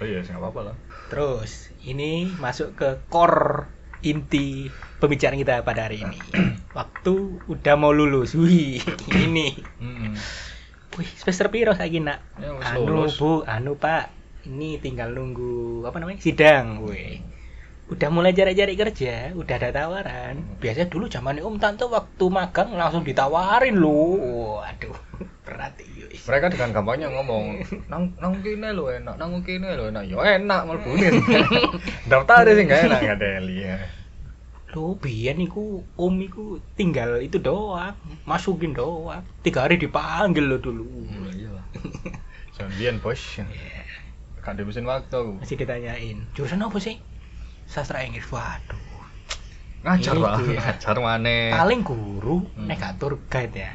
Oh 0.01 0.05
iya, 0.05 0.21
enggak 0.21 0.41
apa-apa 0.41 0.61
lah. 0.73 0.77
Terus, 1.09 1.69
ini 1.85 2.33
masuk 2.41 2.77
ke 2.77 3.01
core 3.09 3.69
inti 4.03 4.67
pembicaraan 4.99 5.39
kita 5.39 5.63
pada 5.63 5.89
hari 5.89 6.03
ini. 6.03 6.19
Waktu 6.79 7.15
udah 7.49 7.75
mau 7.77 7.93
lulus. 7.93 8.33
Wih, 8.37 8.81
ini. 9.25 9.57
Heeh. 9.81 10.13
Wih, 10.93 11.09
semester 11.17 11.49
piro 11.49 11.73
saiki, 11.73 12.05
Nak? 12.05 12.21
Ya, 12.37 12.53
Anu. 12.77 13.09
Bu, 13.09 13.45
anu, 13.49 13.81
Pak. 13.81 14.13
Ini 14.43 14.83
tinggal 14.83 15.15
nunggu 15.15 15.87
apa 15.87 15.97
namanya? 16.03 16.19
Sidang, 16.19 16.83
wih. 16.83 17.23
Udah 17.93 18.09
mulai 18.09 18.33
cari-cari 18.33 18.75
kerja, 18.75 19.37
udah 19.37 19.55
ada 19.61 19.71
tawaran. 19.71 20.59
Biasanya 20.59 20.89
dulu 20.89 21.13
zaman 21.13 21.45
Om 21.45 21.61
Tante 21.61 21.85
waktu 21.85 22.25
magang 22.33 22.73
langsung 22.73 23.05
ditawarin 23.05 23.77
loh. 23.77 24.17
Waduh, 24.65 24.97
berat 25.47 25.77
iya. 25.85 26.09
mereka 26.25 26.49
dengan 26.49 26.71
gampangnya 26.73 27.09
ngomong 27.13 27.61
nang 27.93 28.15
nang 28.17 28.39
kene 28.41 28.71
lo 28.73 28.89
enak 28.89 29.19
nang 29.19 29.43
kene 29.43 29.75
lo 29.75 29.91
enak 29.91 30.07
yo 30.07 30.23
enak 30.23 30.61
mlebune 30.71 31.09
daftar 32.11 32.47
sih 32.47 32.63
nggak 32.63 32.81
enak 32.87 33.01
nggak 33.03 33.19
deli 33.21 33.59
ya 33.67 33.79
Loh, 34.73 34.97
biyen 34.97 35.37
iku 35.45 35.85
Om 36.01 36.15
iku 36.25 36.57
tinggal 36.81 37.21
itu 37.21 37.37
doang, 37.37 37.93
masukin 38.25 38.73
doang. 38.73 39.21
Tiga 39.45 39.69
hari 39.69 39.77
dipanggil 39.77 40.49
lo 40.49 40.57
dulu. 40.65 40.89
iya 41.37 41.53
lah 41.53 41.67
Jangan 42.57 42.97
bos 43.05 43.21
kan 44.43 44.59
di 44.59 44.65
mesin 44.67 44.89
waktu 44.89 45.39
Masih 45.39 45.61
ditanyain, 45.61 46.25
jurusan 46.33 46.65
apa 46.65 46.81
sih? 46.81 46.99
Sastra 47.73 48.05
Inggris. 48.05 48.29
Waduh. 48.29 48.81
ngajar 49.83 50.15
pak 50.15 50.47
ya. 50.47 50.63
ngajar 50.63 50.97
mana 50.97 51.59
paling 51.59 51.83
guru 51.83 52.47
Hmm. 52.55 52.71
nek 52.71 52.79
gak 52.79 52.95
tour 53.03 53.19
guide 53.27 53.59
ya 53.59 53.73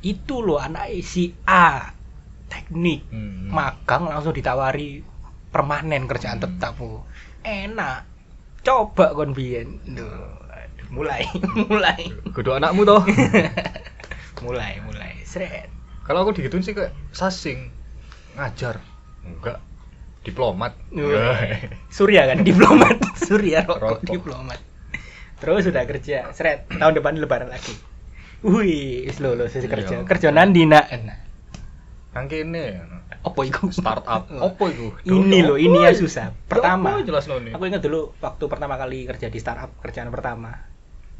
itu 0.00 0.40
loh 0.40 0.56
anak 0.56 0.88
si 1.02 1.36
A 1.44 1.92
teknik 2.46 3.04
Hmm. 3.12 3.52
magang 3.52 4.08
langsung 4.08 4.32
ditawari 4.32 5.04
permanen 5.50 6.08
kerjaan 6.08 6.40
Hmm. 6.40 6.56
tetap 6.56 6.80
Bu. 6.80 7.04
enak 7.42 8.08
coba 8.64 9.12
kon 9.12 9.36
biyen 9.36 9.76
mulai 10.94 11.28
mulai 11.52 12.08
kudu 12.32 12.56
anakmu 12.56 12.88
toh 12.88 13.04
mulai 14.40 14.80
mulai 14.80 15.20
seret 15.22 15.68
kalau 16.00 16.24
aku 16.24 16.32
digituin 16.32 16.60
sih 16.60 16.72
kayak 16.72 16.96
sasing 17.10 17.68
ngajar 18.36 18.80
enggak 19.20 19.60
diplomat. 20.24 20.72
Wah. 20.90 21.38
Surya 21.96 22.26
kan 22.26 22.40
diplomat. 22.40 22.96
Surya 23.28 23.62
rokok, 23.62 24.00
Rokok. 24.00 24.10
diplomat. 24.10 24.58
Terus 25.38 25.68
sudah 25.68 25.84
kerja 25.84 26.32
seret 26.32 26.64
tahun 26.66 26.96
depan 26.96 27.20
lebaran 27.20 27.52
lagi. 27.52 27.76
Wih 28.40 29.08
lulus 29.20 29.52
wis 29.52 29.64
kerja 29.64 30.00
Iya. 30.00 30.08
kerja. 30.08 30.28
Nandi 30.28 30.64
nak? 30.64 30.88
Nah, 31.04 31.18
nang 32.12 32.26
kene. 32.26 32.80
Apa 33.24 33.40
iku? 33.40 33.68
Startup. 33.68 34.24
Opo 34.46 34.68
itu 34.68 34.92
ini 35.04 35.40
loh 35.40 35.56
ini 35.56 35.80
yang 35.80 35.96
susah. 35.96 36.32
Pertama 36.44 37.00
jelas 37.00 37.24
aku 37.24 37.64
ingat 37.64 37.80
dulu 37.80 38.12
waktu 38.18 38.44
pertama 38.48 38.76
kali 38.76 39.04
kerja 39.04 39.28
di 39.28 39.36
startup 39.36 39.72
kerjaan 39.80 40.08
pertama. 40.08 40.64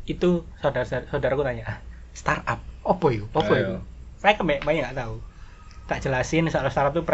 Itu 0.05 0.45
saudara 0.61 0.85
saudaraku 0.85 1.41
tanya 1.41 1.65
"Ah, 1.65 1.79
startup? 2.13 2.61
Apa 2.85 3.07
itu 3.09 3.25
apa 3.33 3.53
itu 3.53 3.77
saya 4.21 4.37
kebanyak 4.37 4.65
banyak 4.65 4.83
nggak 4.85 4.99
tahu 5.01 5.17
tak 5.85 5.99
jelasin 6.05 6.49
soal 6.49 6.67
startup 6.73 6.95
itu 6.97 7.05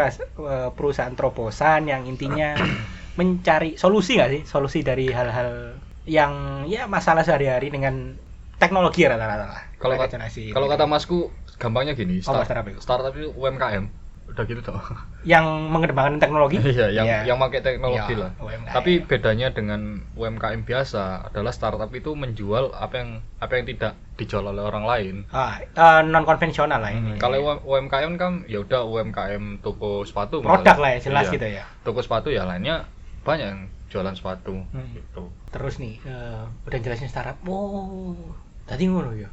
eh, 0.47 0.69
perusahaan 0.77 1.13
terobosan 1.13 1.87
yang 1.91 2.07
intinya 2.07 2.55
mencari 3.19 3.75
solusi 3.75 4.17
nggak 4.17 4.31
sih? 4.33 4.41
Solusi 4.47 4.79
dari 4.81 5.11
hal-hal 5.11 5.75
yang 6.07 6.63
ya 6.65 6.87
masalah 6.89 7.21
sehari-hari 7.21 7.69
dengan 7.69 8.17
teknologi 8.57 9.05
rata-rata 9.05 9.45
lah. 9.45 9.63
Kalau 9.77 9.95
kata 9.97 10.17
kalau 10.53 10.67
kata 10.69 10.85
masku 10.85 11.29
gampangnya 11.57 11.93
gini 11.93 12.21
Apa 12.25 12.45
startup 12.45 12.65
itu? 12.69 12.79
startup 12.81 13.13
itu 13.13 13.29
UMKM 13.37 13.85
udah 14.31 14.43
gitu 14.43 14.61
toh. 14.61 14.79
Yang 15.21 15.45
mengembangkan 15.67 16.17
teknologi? 16.17 16.57
Iya 16.71 16.87
yang 16.89 17.05
Iya. 17.05 17.19
yang 17.27 17.37
pakai 17.37 17.59
teknologi 17.59 18.13
Iya, 18.13 18.23
lah. 18.23 18.31
UMKM. 18.37 18.71
tapi 18.71 18.91
bedanya 19.01 19.47
dengan 19.49 19.81
UMKM 20.13 20.61
biasa 20.61 21.03
adalah 21.27 21.51
startup 21.51 21.91
itu 21.91 22.11
menjual 22.11 22.71
apa 22.71 22.95
yang 22.95 23.09
apa 23.37 23.53
yang 23.53 23.65
tidak 23.65 23.93
dijual 24.15 24.47
oleh 24.47 24.61
orang 24.61 24.83
lain. 24.83 25.15
Ah, 25.29 25.59
non 26.01 26.23
konvensional 26.23 26.77
lah 26.77 26.89
ini. 26.89 27.15
Hmm, 27.15 27.19
kalau 27.19 27.37
UMKM 27.59 28.13
kan 28.15 28.45
ya 28.45 28.59
udah 28.59 28.81
UMKM 28.83 29.59
toko 29.59 30.01
sepatu 30.01 30.39
produk 30.39 30.77
lah 30.77 30.95
ya 30.95 30.99
jelas 31.01 31.25
Iya. 31.25 31.33
gitu 31.33 31.47
ya. 31.51 31.63
Toko 31.81 31.99
sepatu 31.99 32.29
ya 32.29 32.43
lainnya 32.43 32.87
banyak 33.21 33.45
yang 33.45 33.61
jualan 33.87 34.15
sepatu 34.15 34.63
Hmm. 34.71 34.87
gitu. 34.91 35.27
Terus 35.51 35.75
nih 35.77 35.99
eh, 36.01 36.43
udah 36.63 36.79
jelasin 36.79 37.05
startup 37.05 37.35
wow 37.43 38.15
tadi 38.63 38.87
ngono 38.87 39.11
ya 39.11 39.27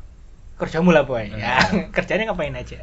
kerjamu 0.58 0.90
lah 0.90 1.02
boy. 1.02 1.24
Hmm. 1.24 1.38
ya 1.38 1.56
kerjanya 1.96 2.28
ngapain 2.28 2.52
aja? 2.52 2.82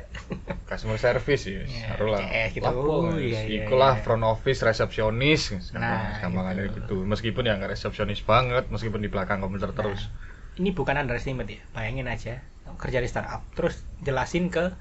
Customer 0.65 0.96
service 0.96 1.44
ya 1.46 1.62
Ya, 1.62 1.94
harus 1.94 2.10
lah. 2.10 2.20
CS 2.24 2.50
gitu. 2.53 2.65
Apa, 2.65 2.79
Oh, 2.79 3.13
wis. 3.13 3.29
iya, 3.29 3.41
iya, 3.44 3.63
ikulah 3.63 3.94
iya. 3.94 4.01
front 4.01 4.24
office 4.24 4.60
resepsionis. 4.62 5.51
Nah, 5.72 6.17
gampangannya 6.17 6.67
gitu. 6.67 6.79
gitu. 6.82 6.96
Meskipun 7.03 7.44
ya 7.44 7.53
nggak 7.53 7.72
resepsionis 7.72 8.20
banget 8.22 8.65
meskipun 8.67 8.98
di 8.98 9.08
belakang 9.08 9.39
komputer 9.39 9.70
Nah, 9.70 9.77
terus. 9.77 10.08
ini 10.55 10.72
bukan 10.72 10.96
underestimate 10.96 11.51
ya. 11.51 11.62
Bayangin 11.70 12.08
aja 12.08 12.39
kerja 12.75 12.98
di 12.98 13.05
startup 13.05 13.46
terus 13.51 13.84
jelasin 14.01 14.50
ke 14.50 14.74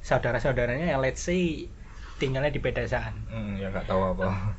saudara-saudaranya 0.00 0.88
yang 0.88 0.98
let's 0.98 1.20
say 1.20 1.68
tinggalnya 2.16 2.48
di 2.48 2.58
pedesaan. 2.58 3.16
Hmm, 3.26 3.54
ya 3.54 3.68
nggak 3.68 3.84
tahu 3.84 4.00
apa. 4.10 4.56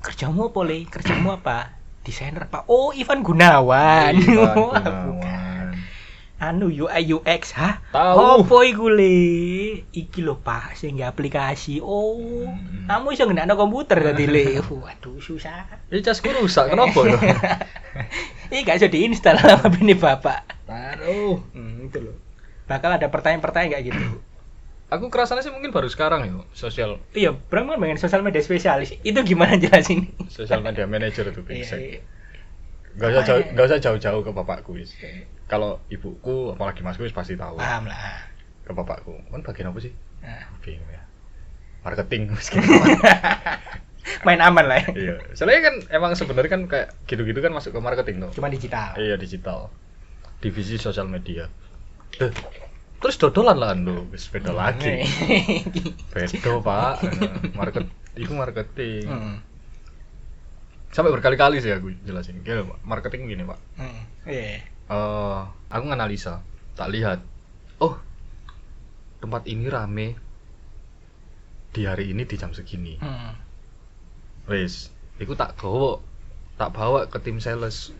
Kerjamu 0.00 0.48
apa 0.48 0.60
le? 0.62 0.78
Kerjamu 0.84 1.28
apa? 1.30 1.76
Desainer 2.00 2.46
pak. 2.46 2.64
Oh 2.66 2.90
Ivan 2.90 3.20
Gunawan. 3.20 4.16
Ivan 4.16 4.56
Gunawan. 4.56 5.39
Anu 6.40 6.66
UI 6.66 7.12
UX 7.12 7.52
hah 7.52 7.84
Tahu. 7.86 8.16
Apa 8.42 8.56
iku 8.64 8.88
le? 8.88 9.16
Iki 9.86 10.20
lho 10.20 10.40
Pak, 10.40 10.72
sing 10.74 10.96
aplikasi. 10.98 11.78
Oh, 11.78 12.48
Hmm. 12.48 12.88
kamu 12.88 13.12
iso 13.12 13.24
ngendakno 13.24 13.54
komputer 13.54 14.00
tadi 14.00 14.24
le. 14.24 14.58
Waduh, 14.82 15.20
susah. 15.20 15.68
ini 15.86 16.00
casku 16.00 16.32
rusak 16.32 16.68
kenapa 16.68 16.96
ya 17.04 17.18
Ini 18.50 18.64
gak 18.64 18.76
bisa 18.76 18.88
diinstal 18.88 19.36
sama 19.36 19.68
ini 19.78 19.94
Bapak. 19.94 20.42
taruh 20.64 21.38
Hmm, 21.52 21.84
itu 21.84 22.00
loh. 22.00 22.16
Bakal 22.64 22.96
ada 22.96 23.06
pertanyaan-pertanyaan 23.06 23.70
kayak 23.72 23.84
gitu. 23.86 24.04
aku 24.94 25.06
kerasanya 25.06 25.38
sih 25.40 25.52
mungkin 25.52 25.70
baru 25.70 25.86
sekarang 25.86 26.24
ya 26.24 26.34
sosial 26.50 26.98
Iya, 27.12 27.30
Bram 27.36 27.68
kan 27.68 27.78
pengen 27.78 27.94
sosial 27.96 28.24
media 28.24 28.40
spesialis. 28.40 28.96
Itu 29.02 29.22
gimana 29.22 29.54
jelasin? 29.54 30.10
sosial 30.26 30.58
media 30.60 30.86
manager 30.86 31.28
itu 31.28 31.44
Iya, 31.44 31.50
bisa 31.52 31.76
iya. 31.76 32.00
Gak 32.98 33.08
usah 33.14 33.22
jauh, 33.22 33.42
ya? 33.42 33.52
gak 33.54 33.66
usah 33.70 33.78
jauh-jauh 33.78 34.20
ke 34.26 34.30
bapakku 34.34 34.70
wis. 34.74 34.90
Kalau 35.46 35.82
ibuku, 35.90 36.54
apalagi 36.54 36.82
masku 36.82 37.06
wis 37.06 37.14
pasti 37.14 37.38
tahu. 37.38 37.58
Paham 37.58 37.86
lah. 37.86 38.26
Ke 38.66 38.72
bapakku, 38.74 39.14
kan 39.30 39.40
bagian 39.42 39.70
apa 39.70 39.78
sih? 39.82 39.92
Nah, 40.22 40.50
Bingung 40.62 40.90
ya. 40.90 41.02
Marketing. 41.86 42.30
main 44.26 44.40
aman 44.40 44.64
lah 44.66 44.78
ya. 44.80 44.88
iya. 44.96 45.14
Soalnya 45.36 45.70
kan 45.70 45.74
emang 45.92 46.12
sebenarnya 46.16 46.50
kan 46.50 46.62
kayak 46.66 46.88
gitu-gitu 47.06 47.40
kan 47.40 47.52
masuk 47.52 47.76
ke 47.76 47.80
marketing 47.80 48.24
tuh. 48.24 48.30
Cuma 48.36 48.48
digital. 48.52 48.96
Iya 48.96 49.16
digital. 49.16 49.68
Divisi 50.40 50.80
sosial 50.80 51.06
media. 51.08 51.48
Duh. 52.16 52.32
Terus 53.00 53.16
dodolan 53.16 53.56
lah 53.56 53.72
ando, 53.72 54.04
wis 54.12 54.28
beda 54.28 54.52
lagi. 54.52 55.00
Beda 56.12 56.52
pak. 56.60 56.94
Nah, 57.00 57.32
Market, 57.56 57.88
itu 58.12 58.28
marketing. 58.36 59.08
Hmm. 59.08 59.36
Sampai 60.90 61.10
berkali-kali 61.10 61.58
sih 61.58 61.70
aku 61.70 61.94
jelasin. 62.02 62.42
Pak, 62.42 62.82
marketing 62.82 63.30
gini 63.30 63.42
pak. 63.42 63.58
Hmm. 63.78 64.02
Iya. 64.26 64.60
eh 64.90 65.40
aku 65.70 65.84
nganalisa 65.86 66.42
tak 66.74 66.90
lihat 66.90 67.22
oh 67.78 67.94
tempat 69.22 69.46
ini 69.46 69.70
rame 69.70 70.18
di 71.70 71.86
hari 71.86 72.10
ini 72.10 72.26
di 72.26 72.34
jam 72.34 72.50
segini 72.50 72.98
Hmm. 72.98 73.38
wes 74.50 74.90
itu 75.16 75.30
tak 75.38 75.54
bawa 75.54 76.02
tak 76.58 76.74
bawa 76.74 77.06
ke 77.06 77.22
tim 77.22 77.38
sales 77.38 77.94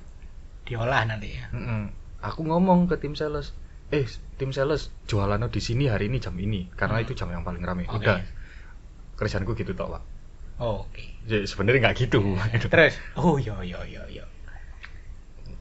Diolah 0.67 1.07
nanti 1.07 1.31
ya. 1.31 1.47
Mm-mm. 1.55 1.95
aku 2.19 2.43
ngomong 2.43 2.91
ke 2.91 2.99
tim 2.99 3.15
sales 3.15 3.55
eh 3.89 4.03
tim 4.35 4.51
sales 4.51 4.91
jualannya 5.07 5.47
di 5.47 5.63
sini 5.63 5.87
hari 5.87 6.11
ini 6.11 6.19
jam 6.19 6.35
ini 6.35 6.67
karena 6.75 6.99
Hmm. 6.99 7.07
itu 7.07 7.15
jam 7.15 7.31
yang 7.31 7.47
paling 7.47 7.63
rame 7.63 7.87
Oke. 7.87 8.03
udah 8.03 8.19
kerjaanku 9.15 9.55
gitu 9.55 9.79
tau 9.79 9.95
pak 9.95 10.03
Oh, 10.61 10.85
Oke. 10.85 11.09
Jadi 11.25 11.49
sebenarnya 11.49 11.89
nggak 11.89 11.97
gitu 12.05 12.37
Terus, 12.69 13.01
oh 13.17 13.41
iya 13.41 13.57
iya 13.65 13.81
iya 13.89 14.03
iya. 14.13 14.25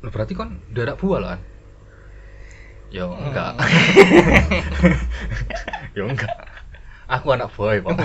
Berarti 0.04 0.36
kan 0.36 0.60
udah 0.76 0.84
ada 0.84 0.96
buah 1.00 1.20
lah 1.24 1.30
kan? 1.36 1.42
Ya 2.90 3.06
enggak. 3.06 3.54
ya 5.98 6.04
enggak. 6.04 6.36
Aku 7.08 7.32
anak 7.32 7.48
boy, 7.56 7.80
Pak. 7.80 7.96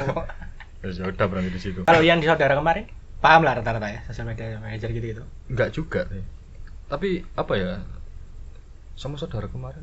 Ya 0.84 0.88
sudah 0.92 1.26
berarti 1.26 1.50
di 1.50 1.60
situ. 1.60 1.80
Kalau 1.88 2.02
yang 2.04 2.20
di 2.20 2.28
saudara 2.28 2.54
kemarin, 2.54 2.86
paham 3.18 3.42
lah 3.42 3.56
rata-rata 3.56 3.88
ya 3.88 4.00
sosial 4.04 4.28
media 4.28 4.60
manager 4.60 4.92
gitu-gitu. 4.92 5.24
Enggak 5.48 5.72
juga 5.72 6.04
sih. 6.12 6.22
Tapi 6.86 7.24
apa 7.34 7.52
ya? 7.56 7.80
Sama 8.94 9.16
saudara 9.16 9.48
kemarin. 9.48 9.82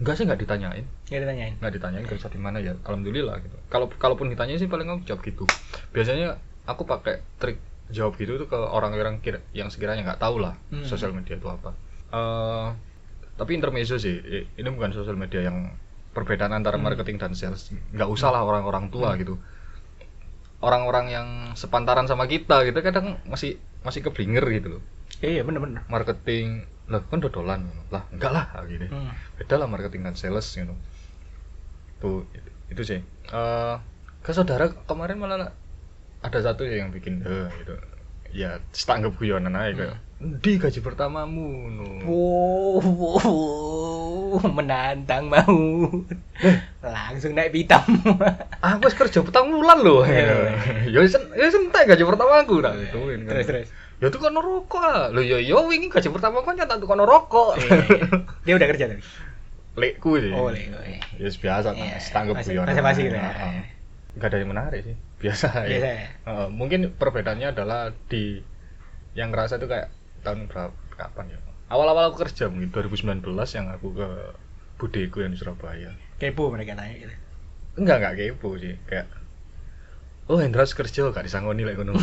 Enggak 0.00 0.14
sih 0.16 0.24
enggak 0.24 0.40
ditanyain. 0.40 0.84
Ya 1.12 1.18
ditanyain. 1.20 1.54
Enggak 1.60 1.72
ditanyain 1.76 2.06
kerja 2.08 2.26
di 2.32 2.40
mana 2.40 2.56
ya. 2.58 2.72
Alhamdulillah 2.88 3.36
gitu. 3.44 3.56
Kalau 3.68 3.86
kalaupun 3.92 4.32
ditanyain 4.32 4.56
sih 4.56 4.64
paling 4.66 4.88
aku 4.88 5.04
jawab 5.04 5.20
gitu. 5.28 5.44
Biasanya 5.92 6.40
aku 6.64 6.88
pakai 6.88 7.20
trik 7.36 7.60
jawab 7.92 8.16
gitu 8.16 8.40
tuh 8.40 8.48
ke 8.48 8.56
orang-orang 8.56 9.20
yang 9.52 9.68
sekiranya 9.68 10.06
nggak 10.06 10.22
tahu 10.22 10.40
lah 10.40 10.56
Hmm. 10.72 10.86
sosial 10.88 11.12
media 11.12 11.36
itu 11.36 11.48
apa. 11.50 11.76
Eh 12.16 12.68
tapi 13.36 13.56
intermezzo 13.56 14.00
sih. 14.00 14.46
Ini 14.56 14.68
bukan 14.72 14.96
sosial 14.96 15.20
media 15.20 15.44
yang 15.44 15.76
perbedaan 16.16 16.56
antara 16.56 16.80
Hmm. 16.80 16.88
marketing 16.88 17.20
dan 17.20 17.36
sales. 17.36 17.68
Nggak 17.92 18.08
usah 18.08 18.32
lah 18.32 18.40
orang-orang 18.40 18.88
tua 18.88 19.12
Hmm. 19.12 19.20
gitu. 19.20 19.34
Orang-orang 20.60 21.06
yang 21.08 21.28
sepantaran 21.56 22.04
sama 22.08 22.24
kita 22.28 22.64
gitu 22.68 22.80
kadang 22.80 23.20
masih 23.28 23.56
masih 23.80 24.00
keblinger 24.04 24.44
gitu 24.48 24.76
loh. 24.76 24.82
Iya 25.20 25.44
bener-bener. 25.44 25.84
Marketing 25.88 26.64
lah 26.90 27.00
kan 27.06 27.22
dodolan 27.22 27.62
lah 27.88 28.02
enggak 28.10 28.30
lah 28.30 28.44
gini 28.66 28.90
Hmm. 28.90 29.14
beda 29.38 29.54
lah 29.56 29.66
marketing 29.66 30.02
dan 30.02 30.14
sales 30.14 30.46
gitu 30.50 30.74
tuh 31.98 32.26
itu, 32.32 32.48
itu 32.70 32.82
sih 32.82 33.00
Eh 33.30 33.76
ke 34.20 34.30
saudara 34.30 34.68
kemarin 34.84 35.16
malah 35.16 35.54
ada 36.20 36.38
satu 36.42 36.62
ya 36.62 36.82
yang 36.82 36.90
bikin 36.90 37.22
eh 37.22 37.48
gitu 37.56 37.72
ya 38.30 38.58
setanggap 38.70 39.16
guyonan 39.16 39.54
aja 39.54 39.72
kayak 39.74 39.98
di 40.20 40.60
gaji 40.60 40.84
pertamamu 40.84 41.48
no. 41.72 41.88
Wow, 42.04 42.84
wow, 42.84 44.36
menantang 44.60 45.32
mau. 45.32 45.56
Langsung 46.84 47.32
naik 47.32 47.56
pitam. 47.56 47.80
aku 48.60 48.92
kerja 48.92 49.24
petang 49.24 49.48
bulan 49.48 49.80
loh 49.80 50.04
Iya. 50.04 50.60
ya 50.92 51.00
sen 51.08 51.24
ya 51.32 51.48
sentek 51.48 51.88
gaji 51.88 52.04
pertama 52.04 52.44
aku 52.44 52.60
nah 52.60 52.76
gituin 52.76 53.24
kan 53.24 53.32
terus 53.32 53.46
terus. 53.48 53.68
Ya 54.00 54.08
tuh 54.08 54.18
kono 54.18 54.40
rokok 54.40 54.80
ah 54.80 55.06
lo 55.08 55.20
yo 55.20 55.36
yo 55.36 55.64
wingi 55.64 55.86
gaji 55.86 56.08
pertama 56.08 56.40
kan 56.40 56.56
nyata 56.56 56.76
tuh 56.76 56.88
kono 56.88 57.04
rokok 57.04 57.60
Dia 58.42 58.56
udah 58.56 58.66
kerja 58.66 58.84
tapi. 58.88 59.04
lekku 59.76 60.16
sih 60.16 60.32
Oh, 60.32 60.48
lek. 60.48 60.66
oke. 60.68 60.96
ya 61.16 61.28
biasa 61.30 61.68
Iya, 61.70 61.96
setanggap 61.98 62.34
masih- 62.36 62.52
guyonan 62.54 62.68
masih-masih 62.70 63.02
gitu 63.06 63.14
ya. 63.14 63.22
Heeh. 63.22 63.62
nggak 64.10 64.26
ada 64.26 64.36
yang 64.36 64.50
menarik 64.50 64.80
sih 64.82 64.96
biasa 65.18 65.46
Biasa 65.62 65.86
ya. 65.86 65.94
ya. 65.94 66.06
Heeh, 66.26 66.46
mungkin 66.50 66.80
perbedaannya 66.92 67.48
adalah 67.50 67.80
di 68.06 68.40
yang 69.12 69.30
ngerasa 69.30 69.56
itu 69.56 69.66
kayak 69.66 69.92
tahun 70.20 70.48
berapa 70.48 70.72
kapan 70.96 71.30
ya 71.30 71.38
awal-awal 71.68 72.10
aku 72.10 72.24
kerja 72.24 72.48
mungkin 72.48 72.72
2019 72.72 73.22
yang 73.52 73.66
aku 73.68 73.88
ke 73.94 74.08
budeku 74.76 75.20
yang 75.20 75.30
di 75.30 75.38
Surabaya 75.38 75.92
Kepo 76.16 76.48
mereka 76.48 76.72
nanya 76.72 76.96
gitu. 76.98 77.14
enggak 77.76 77.96
enggak 78.00 78.14
kepo 78.16 78.56
sih 78.56 78.74
kayak 78.84 79.06
oh 80.30 80.38
Hendra 80.38 80.62
kerja 80.62 81.10
gak 81.10 81.26
disangoni 81.26 81.66
lek 81.66 81.74
ngono 81.74 81.98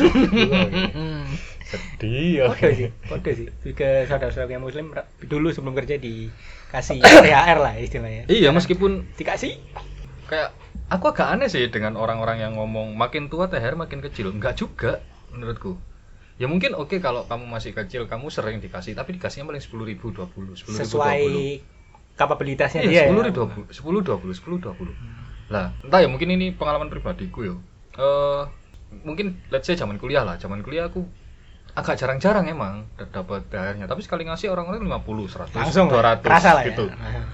sedih 1.71 2.43
ya 2.43 2.45
Kode 2.51 2.71
sih, 2.75 2.89
kode 3.07 3.31
sih. 3.35 3.47
Ke 3.75 4.07
saudara-saudara 4.07 4.55
yang 4.55 4.63
muslim 4.63 4.91
dulu 5.23 5.51
sebelum 5.51 5.75
kerja 5.75 5.95
dikasih 5.99 6.99
THR 7.27 7.57
lah 7.59 7.73
istilahnya. 7.79 8.27
iya 8.27 8.51
meskipun 8.51 9.03
Dikasih 9.15 9.59
kayak 10.27 10.51
aku 10.91 11.11
agak 11.11 11.27
aneh 11.39 11.47
sih 11.51 11.67
dengan 11.71 11.95
orang-orang 11.95 12.43
yang 12.43 12.53
ngomong 12.59 12.95
makin 12.95 13.31
tua 13.31 13.47
THR 13.47 13.79
makin 13.79 14.03
kecil 14.03 14.31
enggak 14.31 14.59
juga 14.59 14.99
menurutku 15.31 15.75
ya 16.37 16.45
mungkin 16.45 16.77
oke 16.77 17.01
kalau 17.01 17.25
kamu 17.25 17.49
masih 17.49 17.71
kecil 17.73 18.05
kamu 18.05 18.29
sering 18.29 18.61
dikasih 18.61 18.93
tapi 18.93 19.17
dikasihnya 19.17 19.47
paling 19.49 19.63
sepuluh 19.63 19.89
ribu 19.89 20.13
dua 20.13 20.29
puluh 20.29 20.53
sepuluh 20.53 20.77
sesuai 20.79 21.23
kapabilitasnya 22.13 22.85
iya 22.85 22.89
dia. 22.89 23.01
sepuluh 23.09 23.23
ya. 23.25 23.33
dua 23.33 23.45
puluh 23.49 23.67
sepuluh 23.73 23.99
dua 24.05 24.17
puluh 24.21 24.35
sepuluh 24.37 24.57
dua 24.61 24.73
puluh 24.77 24.93
lah 25.49 25.73
entah 25.81 25.99
ya 26.03 26.07
mungkin 26.11 26.29
ini 26.37 26.53
pengalaman 26.53 26.91
pribadiku 26.93 27.39
ya 27.41 27.55
eh 27.97 28.41
mungkin 29.03 29.41
let's 29.51 29.67
say 29.67 29.75
zaman 29.75 29.97
kuliah 29.97 30.23
lah. 30.23 30.37
Zaman 30.37 30.61
kuliah 30.61 30.87
aku 30.87 31.03
agak 31.77 31.97
jarang-jarang 32.01 32.49
emang 32.49 32.89
dapat 32.97 33.45
THR-nya 33.53 33.85
tapi 33.85 34.01
sekali 34.01 34.25
ngasih 34.25 34.49
orang-orang 34.49 34.81
50 34.81 35.53
100 35.53 35.61
Langsung 35.61 35.85
200 35.93 36.25
kerasa 36.25 36.57
lah 36.57 36.63
ya. 36.65 36.73
gitu. 36.73 36.85
Nah, 36.89 37.25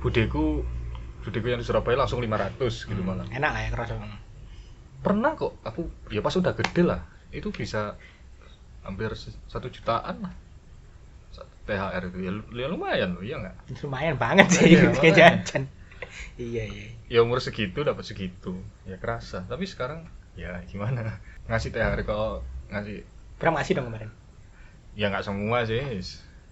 budeku 0.00 0.64
budeku 1.20 1.46
yang 1.52 1.60
di 1.60 1.66
Surabaya 1.68 2.00
langsung 2.00 2.20
500 2.24 2.88
gitu 2.88 3.00
malah. 3.04 3.28
Enak 3.28 3.50
lah 3.52 3.60
ya 3.60 3.70
kerasa. 3.72 3.94
pernah 5.00 5.32
kok 5.32 5.56
aku 5.64 5.88
ya 6.12 6.20
pas 6.20 6.36
udah 6.36 6.52
gede 6.52 6.84
lah 6.84 7.00
itu 7.32 7.48
bisa 7.48 7.96
hampir 8.84 9.08
satu 9.48 9.68
jutaan 9.72 10.28
lah. 10.28 10.32
THR 11.70 12.02
itu. 12.10 12.18
Ya, 12.26 12.32
ya 12.34 12.66
lumayan 12.68 13.14
loh 13.14 13.22
ya 13.22 13.38
nggak? 13.38 13.54
Lumayan 13.86 14.16
banget 14.18 14.46
sih 14.50 14.74
Iya, 14.74 14.90
jajan. 15.16 15.64
Iya 16.34 16.64
iya. 16.66 16.86
ya 17.08 17.18
umur 17.20 17.38
segitu 17.38 17.80
dapat 17.80 18.02
segitu 18.02 18.56
ya 18.84 18.96
kerasa 18.96 19.44
tapi 19.44 19.64
sekarang 19.64 20.04
ya 20.34 20.62
gimana 20.64 21.18
ngasih 21.48 21.70
THR 21.70 22.00
kok 22.02 22.42
ngasih 22.68 23.02
Berapa 23.36 23.56
ngasih 23.56 23.74
dong 23.74 23.88
kemarin? 23.88 24.10
ya 24.92 25.06
nggak 25.06 25.22
semua 25.22 25.62
sih 25.62 25.80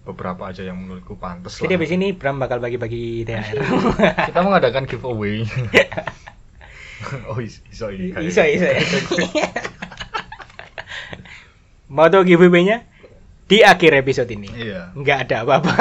beberapa 0.01 0.47
aja 0.47 0.63
yang 0.63 0.79
menurutku 0.79 1.15
pantas 1.15 1.59
Jadi 1.59 1.75
lah 1.75 1.79
abis 1.79 1.91
ini 1.91 2.07
Bram 2.11 2.39
bakal 2.39 2.57
bagi-bagi 2.57 3.23
THR. 3.23 3.57
kita 4.31 4.39
mengadakan 4.39 4.83
giveaway 4.85 5.43
oh 7.29 7.37
is- 7.37 7.63
iso 7.67 7.87
ini 7.89 8.11
Iso 8.17 8.41
iso. 8.41 8.65
ya. 8.65 8.79
Mau 11.87 12.05
tau 12.07 12.21
giveaway-nya? 12.21 12.85
Di 13.45 13.65
akhir 13.65 13.97
episode 13.97 14.29
ini. 14.29 14.45
iya 14.51 14.93
Nggak 14.93 15.17
ada 15.25 15.35
apa-apa. 15.41 15.73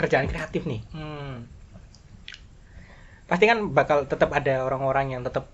Kerjaan 0.00 0.26
kreatif 0.26 0.64
nih. 0.64 0.80
Hmm. 0.96 1.44
Pasti 3.28 3.44
kan 3.46 3.70
bakal 3.70 4.08
tetap 4.08 4.32
ada 4.32 4.64
orang-orang 4.66 5.14
yang 5.14 5.22
tetap 5.22 5.52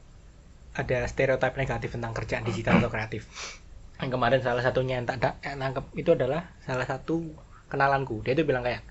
ada 0.73 1.05
stereotip 1.09 1.57
negatif 1.57 1.93
tentang 1.93 2.13
kerjaan 2.15 2.45
digital 2.45 2.79
atau 2.81 2.89
kreatif. 2.89 3.27
Yang 4.01 4.11
kemarin 4.13 4.41
salah 4.45 4.61
satunya 4.61 5.01
yang 5.01 5.09
tak 5.09 5.25
da- 5.25 5.41
yang 5.41 5.57
nangkep 5.57 5.89
itu 5.97 6.13
adalah 6.13 6.53
salah 6.61 6.85
satu 6.85 7.33
kenalanku. 7.73 8.21
Dia 8.21 8.37
tuh 8.37 8.45
bilang 8.45 8.61
kayak, 8.61 8.85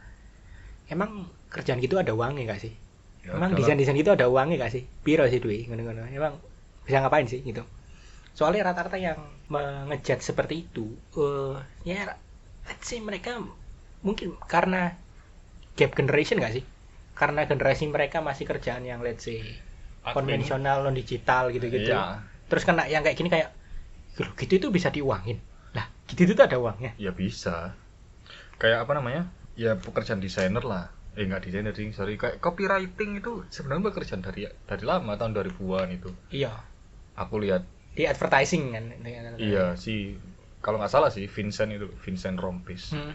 emang 0.90 1.30
kerjaan 1.54 1.78
gitu 1.78 2.02
ada 2.02 2.10
uangnya 2.18 2.50
gak 2.50 2.66
sih? 2.66 2.74
Ya, 3.22 3.38
Emang 3.38 3.54
adalah- 3.54 3.70
desain-desain 3.70 3.94
gitu 4.02 4.18
ada 4.18 4.26
uangnya 4.26 4.66
gak 4.66 4.74
sih? 4.74 4.90
Piro 5.06 5.22
sih 5.30 5.38
duit 5.38 5.70
ngono-ngono. 5.70 6.10
Emang 6.10 6.42
bisa 6.90 7.06
ngapain 7.06 7.30
sih 7.30 7.46
gitu? 7.46 7.62
Soalnya 8.34 8.66
rata-rata 8.74 8.98
yang 8.98 9.22
mengejat 9.46 10.26
seperti 10.26 10.66
itu, 10.66 10.98
eh 11.14 11.54
ya 11.86 12.18
say 12.82 12.98
mereka 12.98 13.38
mungkin 14.02 14.34
karena 14.50 14.98
gap 15.76 15.92
generation 15.92 16.40
gak 16.40 16.54
sih? 16.54 16.64
Karena 17.12 17.44
generasi 17.44 17.86
mereka 17.86 18.20
masih 18.20 18.44
kerjaan 18.44 18.84
yang 18.84 19.00
let's 19.00 19.24
say 19.24 19.40
Admin. 20.02 20.14
konvensional, 20.38 20.82
non 20.82 20.92
digital 20.92 21.48
gitu-gitu. 21.50 21.90
Iya. 21.90 22.24
Terus 22.46 22.64
kena 22.64 22.86
yang 22.86 23.02
kayak 23.02 23.16
gini 23.16 23.28
kayak 23.28 23.56
"Loh, 24.16 24.32
gitu 24.34 24.58
itu 24.58 24.68
bisa 24.70 24.90
diuangin. 24.90 25.40
Lah, 25.72 25.88
gitu 26.06 26.24
itu 26.26 26.36
ada 26.38 26.56
uangnya. 26.56 26.96
ya 26.96 27.12
bisa 27.12 27.76
kayak 28.56 28.88
apa 28.88 28.92
namanya 28.94 29.28
ya 29.54 29.76
pekerjaan 29.76 30.18
desainer 30.18 30.64
lah 30.64 30.88
eh 31.12 31.24
nggak 31.24 31.44
desainer 31.44 31.72
sih 31.72 31.92
sorry 31.92 32.16
kayak 32.16 32.40
copywriting 32.40 33.20
itu 33.20 33.44
sebenarnya 33.50 33.84
pekerjaan 33.86 34.20
dari 34.20 34.44
dari 34.62 34.84
lama 34.84 35.12
tahun 35.14 35.32
2000-an 35.34 35.90
itu 35.92 36.12
Iya. 36.30 36.56
aku 37.14 37.40
lihat 37.40 37.68
Di 37.92 38.04
advertising 38.06 38.72
kan. 38.72 38.86
iya 39.36 39.76
si 39.76 40.16
kalau 40.60 40.76
nggak 40.78 40.88
salah 40.90 41.08
sih 41.08 41.24
Vincent 41.26 41.72
itu 41.74 41.88
Vincent 41.98 42.36
Rompis 42.36 42.92
Hmm. 42.92 43.12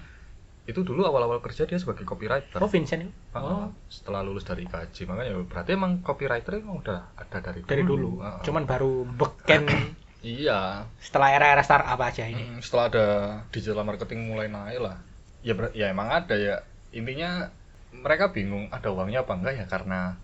Itu 0.68 0.84
dulu 0.84 1.02
awal-awal 1.02 1.40
kerja 1.40 1.64
dia 1.64 1.80
sebagai 1.80 2.04
copywriter 2.04 2.60
Oh, 2.60 2.68
Vincent? 2.68 3.08
Ah, 3.32 3.40
Oh, 3.40 3.66
setelah 3.88 4.20
lulus 4.20 4.44
dari 4.44 4.68
IKJ 4.68 5.08
makanya 5.08 5.40
berarti 5.44 5.70
emang 5.74 6.04
copywriter 6.04 6.60
emang 6.60 6.84
udah 6.84 7.16
ada 7.16 7.38
dari 7.40 7.64
dari 7.64 7.82
dulu. 7.82 8.20
Ah. 8.20 8.38
Cuman 8.44 8.68
baru 8.68 9.08
beken 9.08 9.64
iya 10.20 10.84
setelah 11.00 11.32
era-era 11.32 11.64
startup 11.64 11.96
aja 11.98 12.28
ini. 12.28 12.44
Mm, 12.44 12.60
setelah 12.60 12.84
ada 12.92 13.06
digital 13.48 13.82
marketing 13.88 14.28
mulai 14.28 14.52
naik 14.52 14.78
lah 14.84 14.96
ya 15.40 15.56
ya 15.72 15.88
emang 15.88 16.12
ada 16.12 16.36
ya 16.36 16.60
intinya 16.92 17.48
mereka 17.90 18.28
bingung 18.30 18.68
ada 18.68 18.92
uangnya 18.92 19.24
apa 19.24 19.32
enggak 19.34 19.54
ya 19.56 19.66
karena 19.66 20.20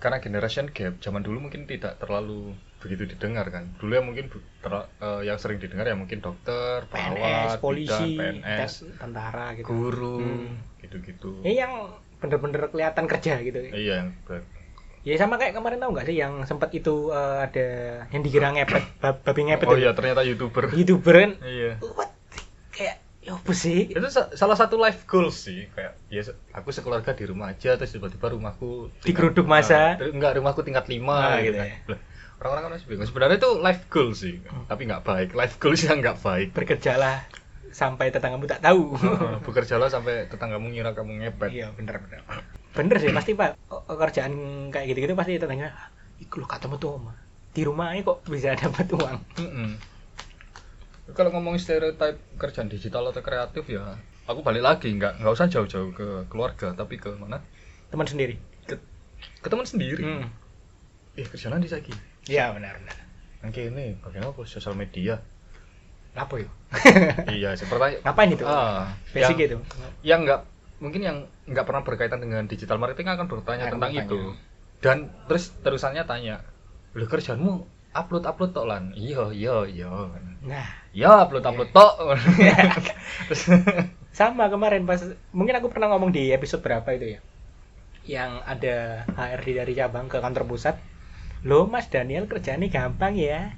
karena 0.00 0.16
generation 0.18 0.66
gap 0.72 0.96
zaman 0.98 1.20
dulu 1.20 1.44
mungkin 1.46 1.68
tidak 1.68 2.00
terlalu 2.00 2.56
begitu 2.80 3.04
didengar 3.04 3.52
kan 3.52 3.68
dulu 3.76 3.92
ya 3.92 4.02
mungkin 4.02 4.32
eh, 4.32 5.20
yang 5.22 5.36
sering 5.36 5.60
didengar 5.60 5.84
ya 5.84 5.92
mungkin 5.92 6.24
dokter 6.24 6.88
PNS, 6.88 6.96
perawat 7.12 7.58
polisi, 7.60 8.16
bidan, 8.16 8.40
PNS 8.40 8.72
ten- 8.80 8.96
tentara 8.96 9.46
gitu. 9.52 9.68
guru 9.68 10.18
Hmm. 10.18 10.56
gitu-gitu 10.80 11.44
Ya 11.44 11.68
yang 11.68 11.72
bener-bener 12.16 12.72
kelihatan 12.72 13.04
kerja 13.04 13.44
gitu. 13.44 13.60
iya 13.70 14.00
yang 14.02 14.16
ber- 14.24 14.48
Ya 15.00 15.16
sama 15.16 15.40
kayak 15.40 15.56
kemarin 15.56 15.80
tahu 15.80 15.96
nggak 15.96 16.06
sih 16.06 16.16
yang 16.16 16.44
sempat 16.44 16.68
itu 16.72 17.08
eh, 17.08 17.38
ada 17.40 17.68
yang 18.08 18.20
dikira 18.20 18.52
ngepet, 18.52 18.84
bab- 19.00 19.20
babi 19.20 19.48
ngepet 19.48 19.64
oh 19.64 19.72
itu. 19.72 19.80
iya 19.80 19.92
ternyata 19.92 20.20
youtuber 20.24 20.64
YouTuber 20.72 21.14
kan 21.14 21.30
iya 21.40 21.76
what? 21.92 22.09
Ya 23.30 23.38
apa 23.38 23.52
sih? 23.54 23.86
itu 23.86 24.08
sa- 24.10 24.26
salah 24.34 24.58
satu 24.58 24.74
life 24.74 25.06
goals 25.06 25.38
sih 25.46 25.70
kayak 25.70 25.94
ya 26.10 26.26
aku 26.50 26.74
sekeluarga 26.74 27.14
di 27.14 27.22
rumah 27.30 27.54
aja 27.54 27.78
terus 27.78 27.94
tiba-tiba 27.94 28.34
rumahku 28.34 28.90
Digeruduk 29.06 29.46
masa. 29.46 29.94
Ah, 29.94 30.02
ter- 30.02 30.10
enggak 30.10 30.34
rumahku 30.42 30.66
tingkat 30.66 30.90
lima 30.90 31.14
Ah, 31.14 31.38
gitu 31.38 31.54
gitu 31.54 31.58
kan. 31.62 31.68
ya. 31.70 31.96
Orang-orang 32.42 32.62
kan 32.66 32.70
masih 32.74 32.86
bingung 32.90 33.06
sebenarnya 33.06 33.36
itu 33.38 33.50
life 33.62 33.82
goals 33.86 34.18
sih 34.26 34.34
tapi 34.66 34.82
nggak 34.90 35.04
baik 35.06 35.28
life 35.38 35.62
goals 35.62 35.86
yang 35.86 36.02
nggak 36.02 36.18
baik 36.18 36.48
Bekerjalah 36.56 37.22
sampai 37.70 38.10
tetanggamu 38.10 38.50
tak 38.50 38.66
tahu. 38.66 38.98
Bekerjalah 39.46 39.86
sampai 39.86 40.26
tetanggamu 40.26 40.66
ngira 40.74 40.90
kamu 40.90 41.22
ngepet 41.22 41.50
Iya 41.54 41.70
bener 41.78 42.02
bener. 42.02 42.20
Bener 42.74 42.96
sih 42.98 43.14
pasti 43.14 43.38
pak 43.38 43.54
O- 43.70 43.86
kerjaan 43.94 44.34
kayak 44.74 44.90
gitu-gitu 44.90 45.14
pasti 45.14 45.38
tetangga. 45.38 45.70
Iku 46.18 46.42
lo 46.42 46.50
ketemu 46.50 46.76
tuh. 46.82 46.98
Di 47.54 47.62
rumah 47.62 47.94
aja 47.94 48.02
kok 48.02 48.26
bisa 48.26 48.56
dapat 48.62 48.90
uang. 48.90 49.18
Mm-mm. 49.38 49.70
Kalau 51.10 51.30
ngomong 51.30 51.56
stereotip 51.56 52.16
kerjaan 52.36 52.66
digital 52.66 53.06
atau 53.06 53.20
kreatif 53.20 53.64
ya 53.66 53.96
aku 54.24 54.40
balik 54.40 54.60
lagi 54.60 54.90
nggak 54.90 55.18
nggak 55.18 55.32
usah 55.32 55.46
jauh-jauh 55.46 55.90
ke 55.90 56.06
keluarga 56.26 56.72
tapi 56.72 56.96
ke 56.96 57.10
mana 57.12 57.42
Teman 57.88 58.06
sendiri. 58.06 58.38
ke, 58.64 58.78
ke 59.40 59.48
teman 59.48 59.64
sendiri 59.64 59.98
Hmm. 60.00 60.30
eh 61.12 61.24
kerjaan 61.24 61.58
di 61.58 61.66
lagi 61.66 61.90
Iya 62.24 62.52
benar 62.52 62.78
benar. 62.78 62.96
kayak 63.42 63.72
ini 63.72 63.98
bagaimana 63.98 64.30
apa 64.30 64.42
sosial 64.44 64.74
media 64.74 65.18
Apa 66.10 66.36
ya? 66.36 66.50
iya 67.32 67.50
seperti 67.54 67.98
Ngapain 68.00 68.30
itu? 68.30 68.42
ah 68.42 68.90
Basic 69.10 69.34
yang, 69.34 69.38
gitu. 69.38 69.56
yang 70.02 70.20
nggak 70.22 70.40
mungkin 70.78 71.00
yang 71.00 71.16
nggak 71.44 71.64
pernah 71.64 71.82
berkaitan 71.82 72.18
dengan 72.18 72.44
digital 72.44 72.76
marketing 72.76 73.10
akan 73.10 73.26
bertanya 73.26 73.64
Akan 73.66 73.74
tentang 73.76 73.90
bertanya. 73.90 74.06
itu 74.06 74.20
dan 74.78 74.96
terus 75.26 75.52
terusannya 75.60 76.04
tanya 76.04 76.40
lu 76.92 77.04
kerjaanmu 77.04 77.66
upload 77.90 78.24
upload 78.26 78.52
tok 78.54 78.66
lan. 78.70 78.94
Iya 78.94 79.34
iya 79.34 79.56
iya. 79.66 79.90
Nah, 80.46 80.66
ya 80.94 81.26
upload 81.26 81.46
upload 81.46 81.70
tok. 81.74 81.94
Sama 84.18 84.50
kemarin 84.50 84.86
pas 84.86 85.02
mungkin 85.34 85.58
aku 85.58 85.70
pernah 85.70 85.90
ngomong 85.94 86.14
di 86.14 86.30
episode 86.30 86.62
berapa 86.62 86.86
itu 86.94 87.18
ya? 87.18 87.20
Yang 88.06 88.32
ada 88.46 88.76
HRD 89.14 89.48
dari 89.62 89.72
cabang 89.74 90.06
ke 90.10 90.18
kantor 90.18 90.46
pusat. 90.46 90.78
Lo 91.42 91.66
mas 91.66 91.90
Daniel 91.90 92.30
kerjanya 92.30 92.68
gampang 92.70 93.16
ya. 93.16 93.54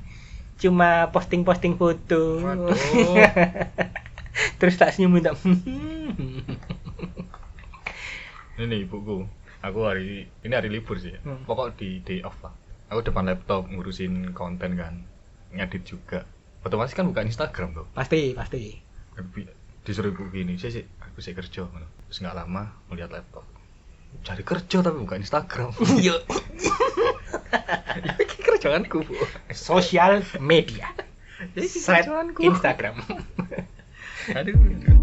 Cuma 0.61 1.11
posting-posting 1.11 1.77
foto. 1.77 2.41
Waduh. 2.41 2.73
terus 4.59 4.81
tak 4.81 4.97
senyum 4.97 5.13
minta 5.13 5.37
ini 8.57 8.87
ibuku. 8.87 9.27
Aku 9.63 9.87
hari 9.87 10.27
ini 10.43 10.55
hari 10.55 10.71
libur 10.73 10.99
sih 10.99 11.15
Hmm. 11.23 11.47
pokok 11.47 11.79
di 11.79 12.03
day 12.03 12.19
off 12.27 12.35
lah 12.43 12.51
aku 12.93 13.09
depan 13.09 13.25
laptop 13.25 13.73
ngurusin 13.73 14.37
konten 14.37 14.77
kan 14.77 15.09
ngedit 15.57 15.89
juga. 15.89 16.29
Otomatis 16.63 16.95
kan 16.95 17.09
buka 17.09 17.25
Instagram 17.25 17.75
tuh 17.75 17.87
pasti 17.97 18.37
pasti. 18.37 18.79
Disuruh 19.83 20.15
ibu 20.15 20.31
gini 20.31 20.61
sih 20.61 20.71
sih 20.71 20.85
aku 21.03 21.19
sih 21.25 21.35
kerja 21.35 21.67
terus 21.67 22.19
nggak 22.21 22.37
lama 22.37 22.77
melihat 22.93 23.11
laptop. 23.11 23.49
Cari 24.23 24.45
kerja 24.45 24.85
tapi 24.85 24.97
buka 25.01 25.17
Instagram. 25.17 25.73
Ini 27.99 28.25
kerjaanku 28.45 29.05
bu. 29.05 29.15
Sosial 29.57 30.23
media. 30.39 30.93
Kerjaanku. 31.57 32.45
Instagram. 32.45 33.01
Aduh 34.39 35.02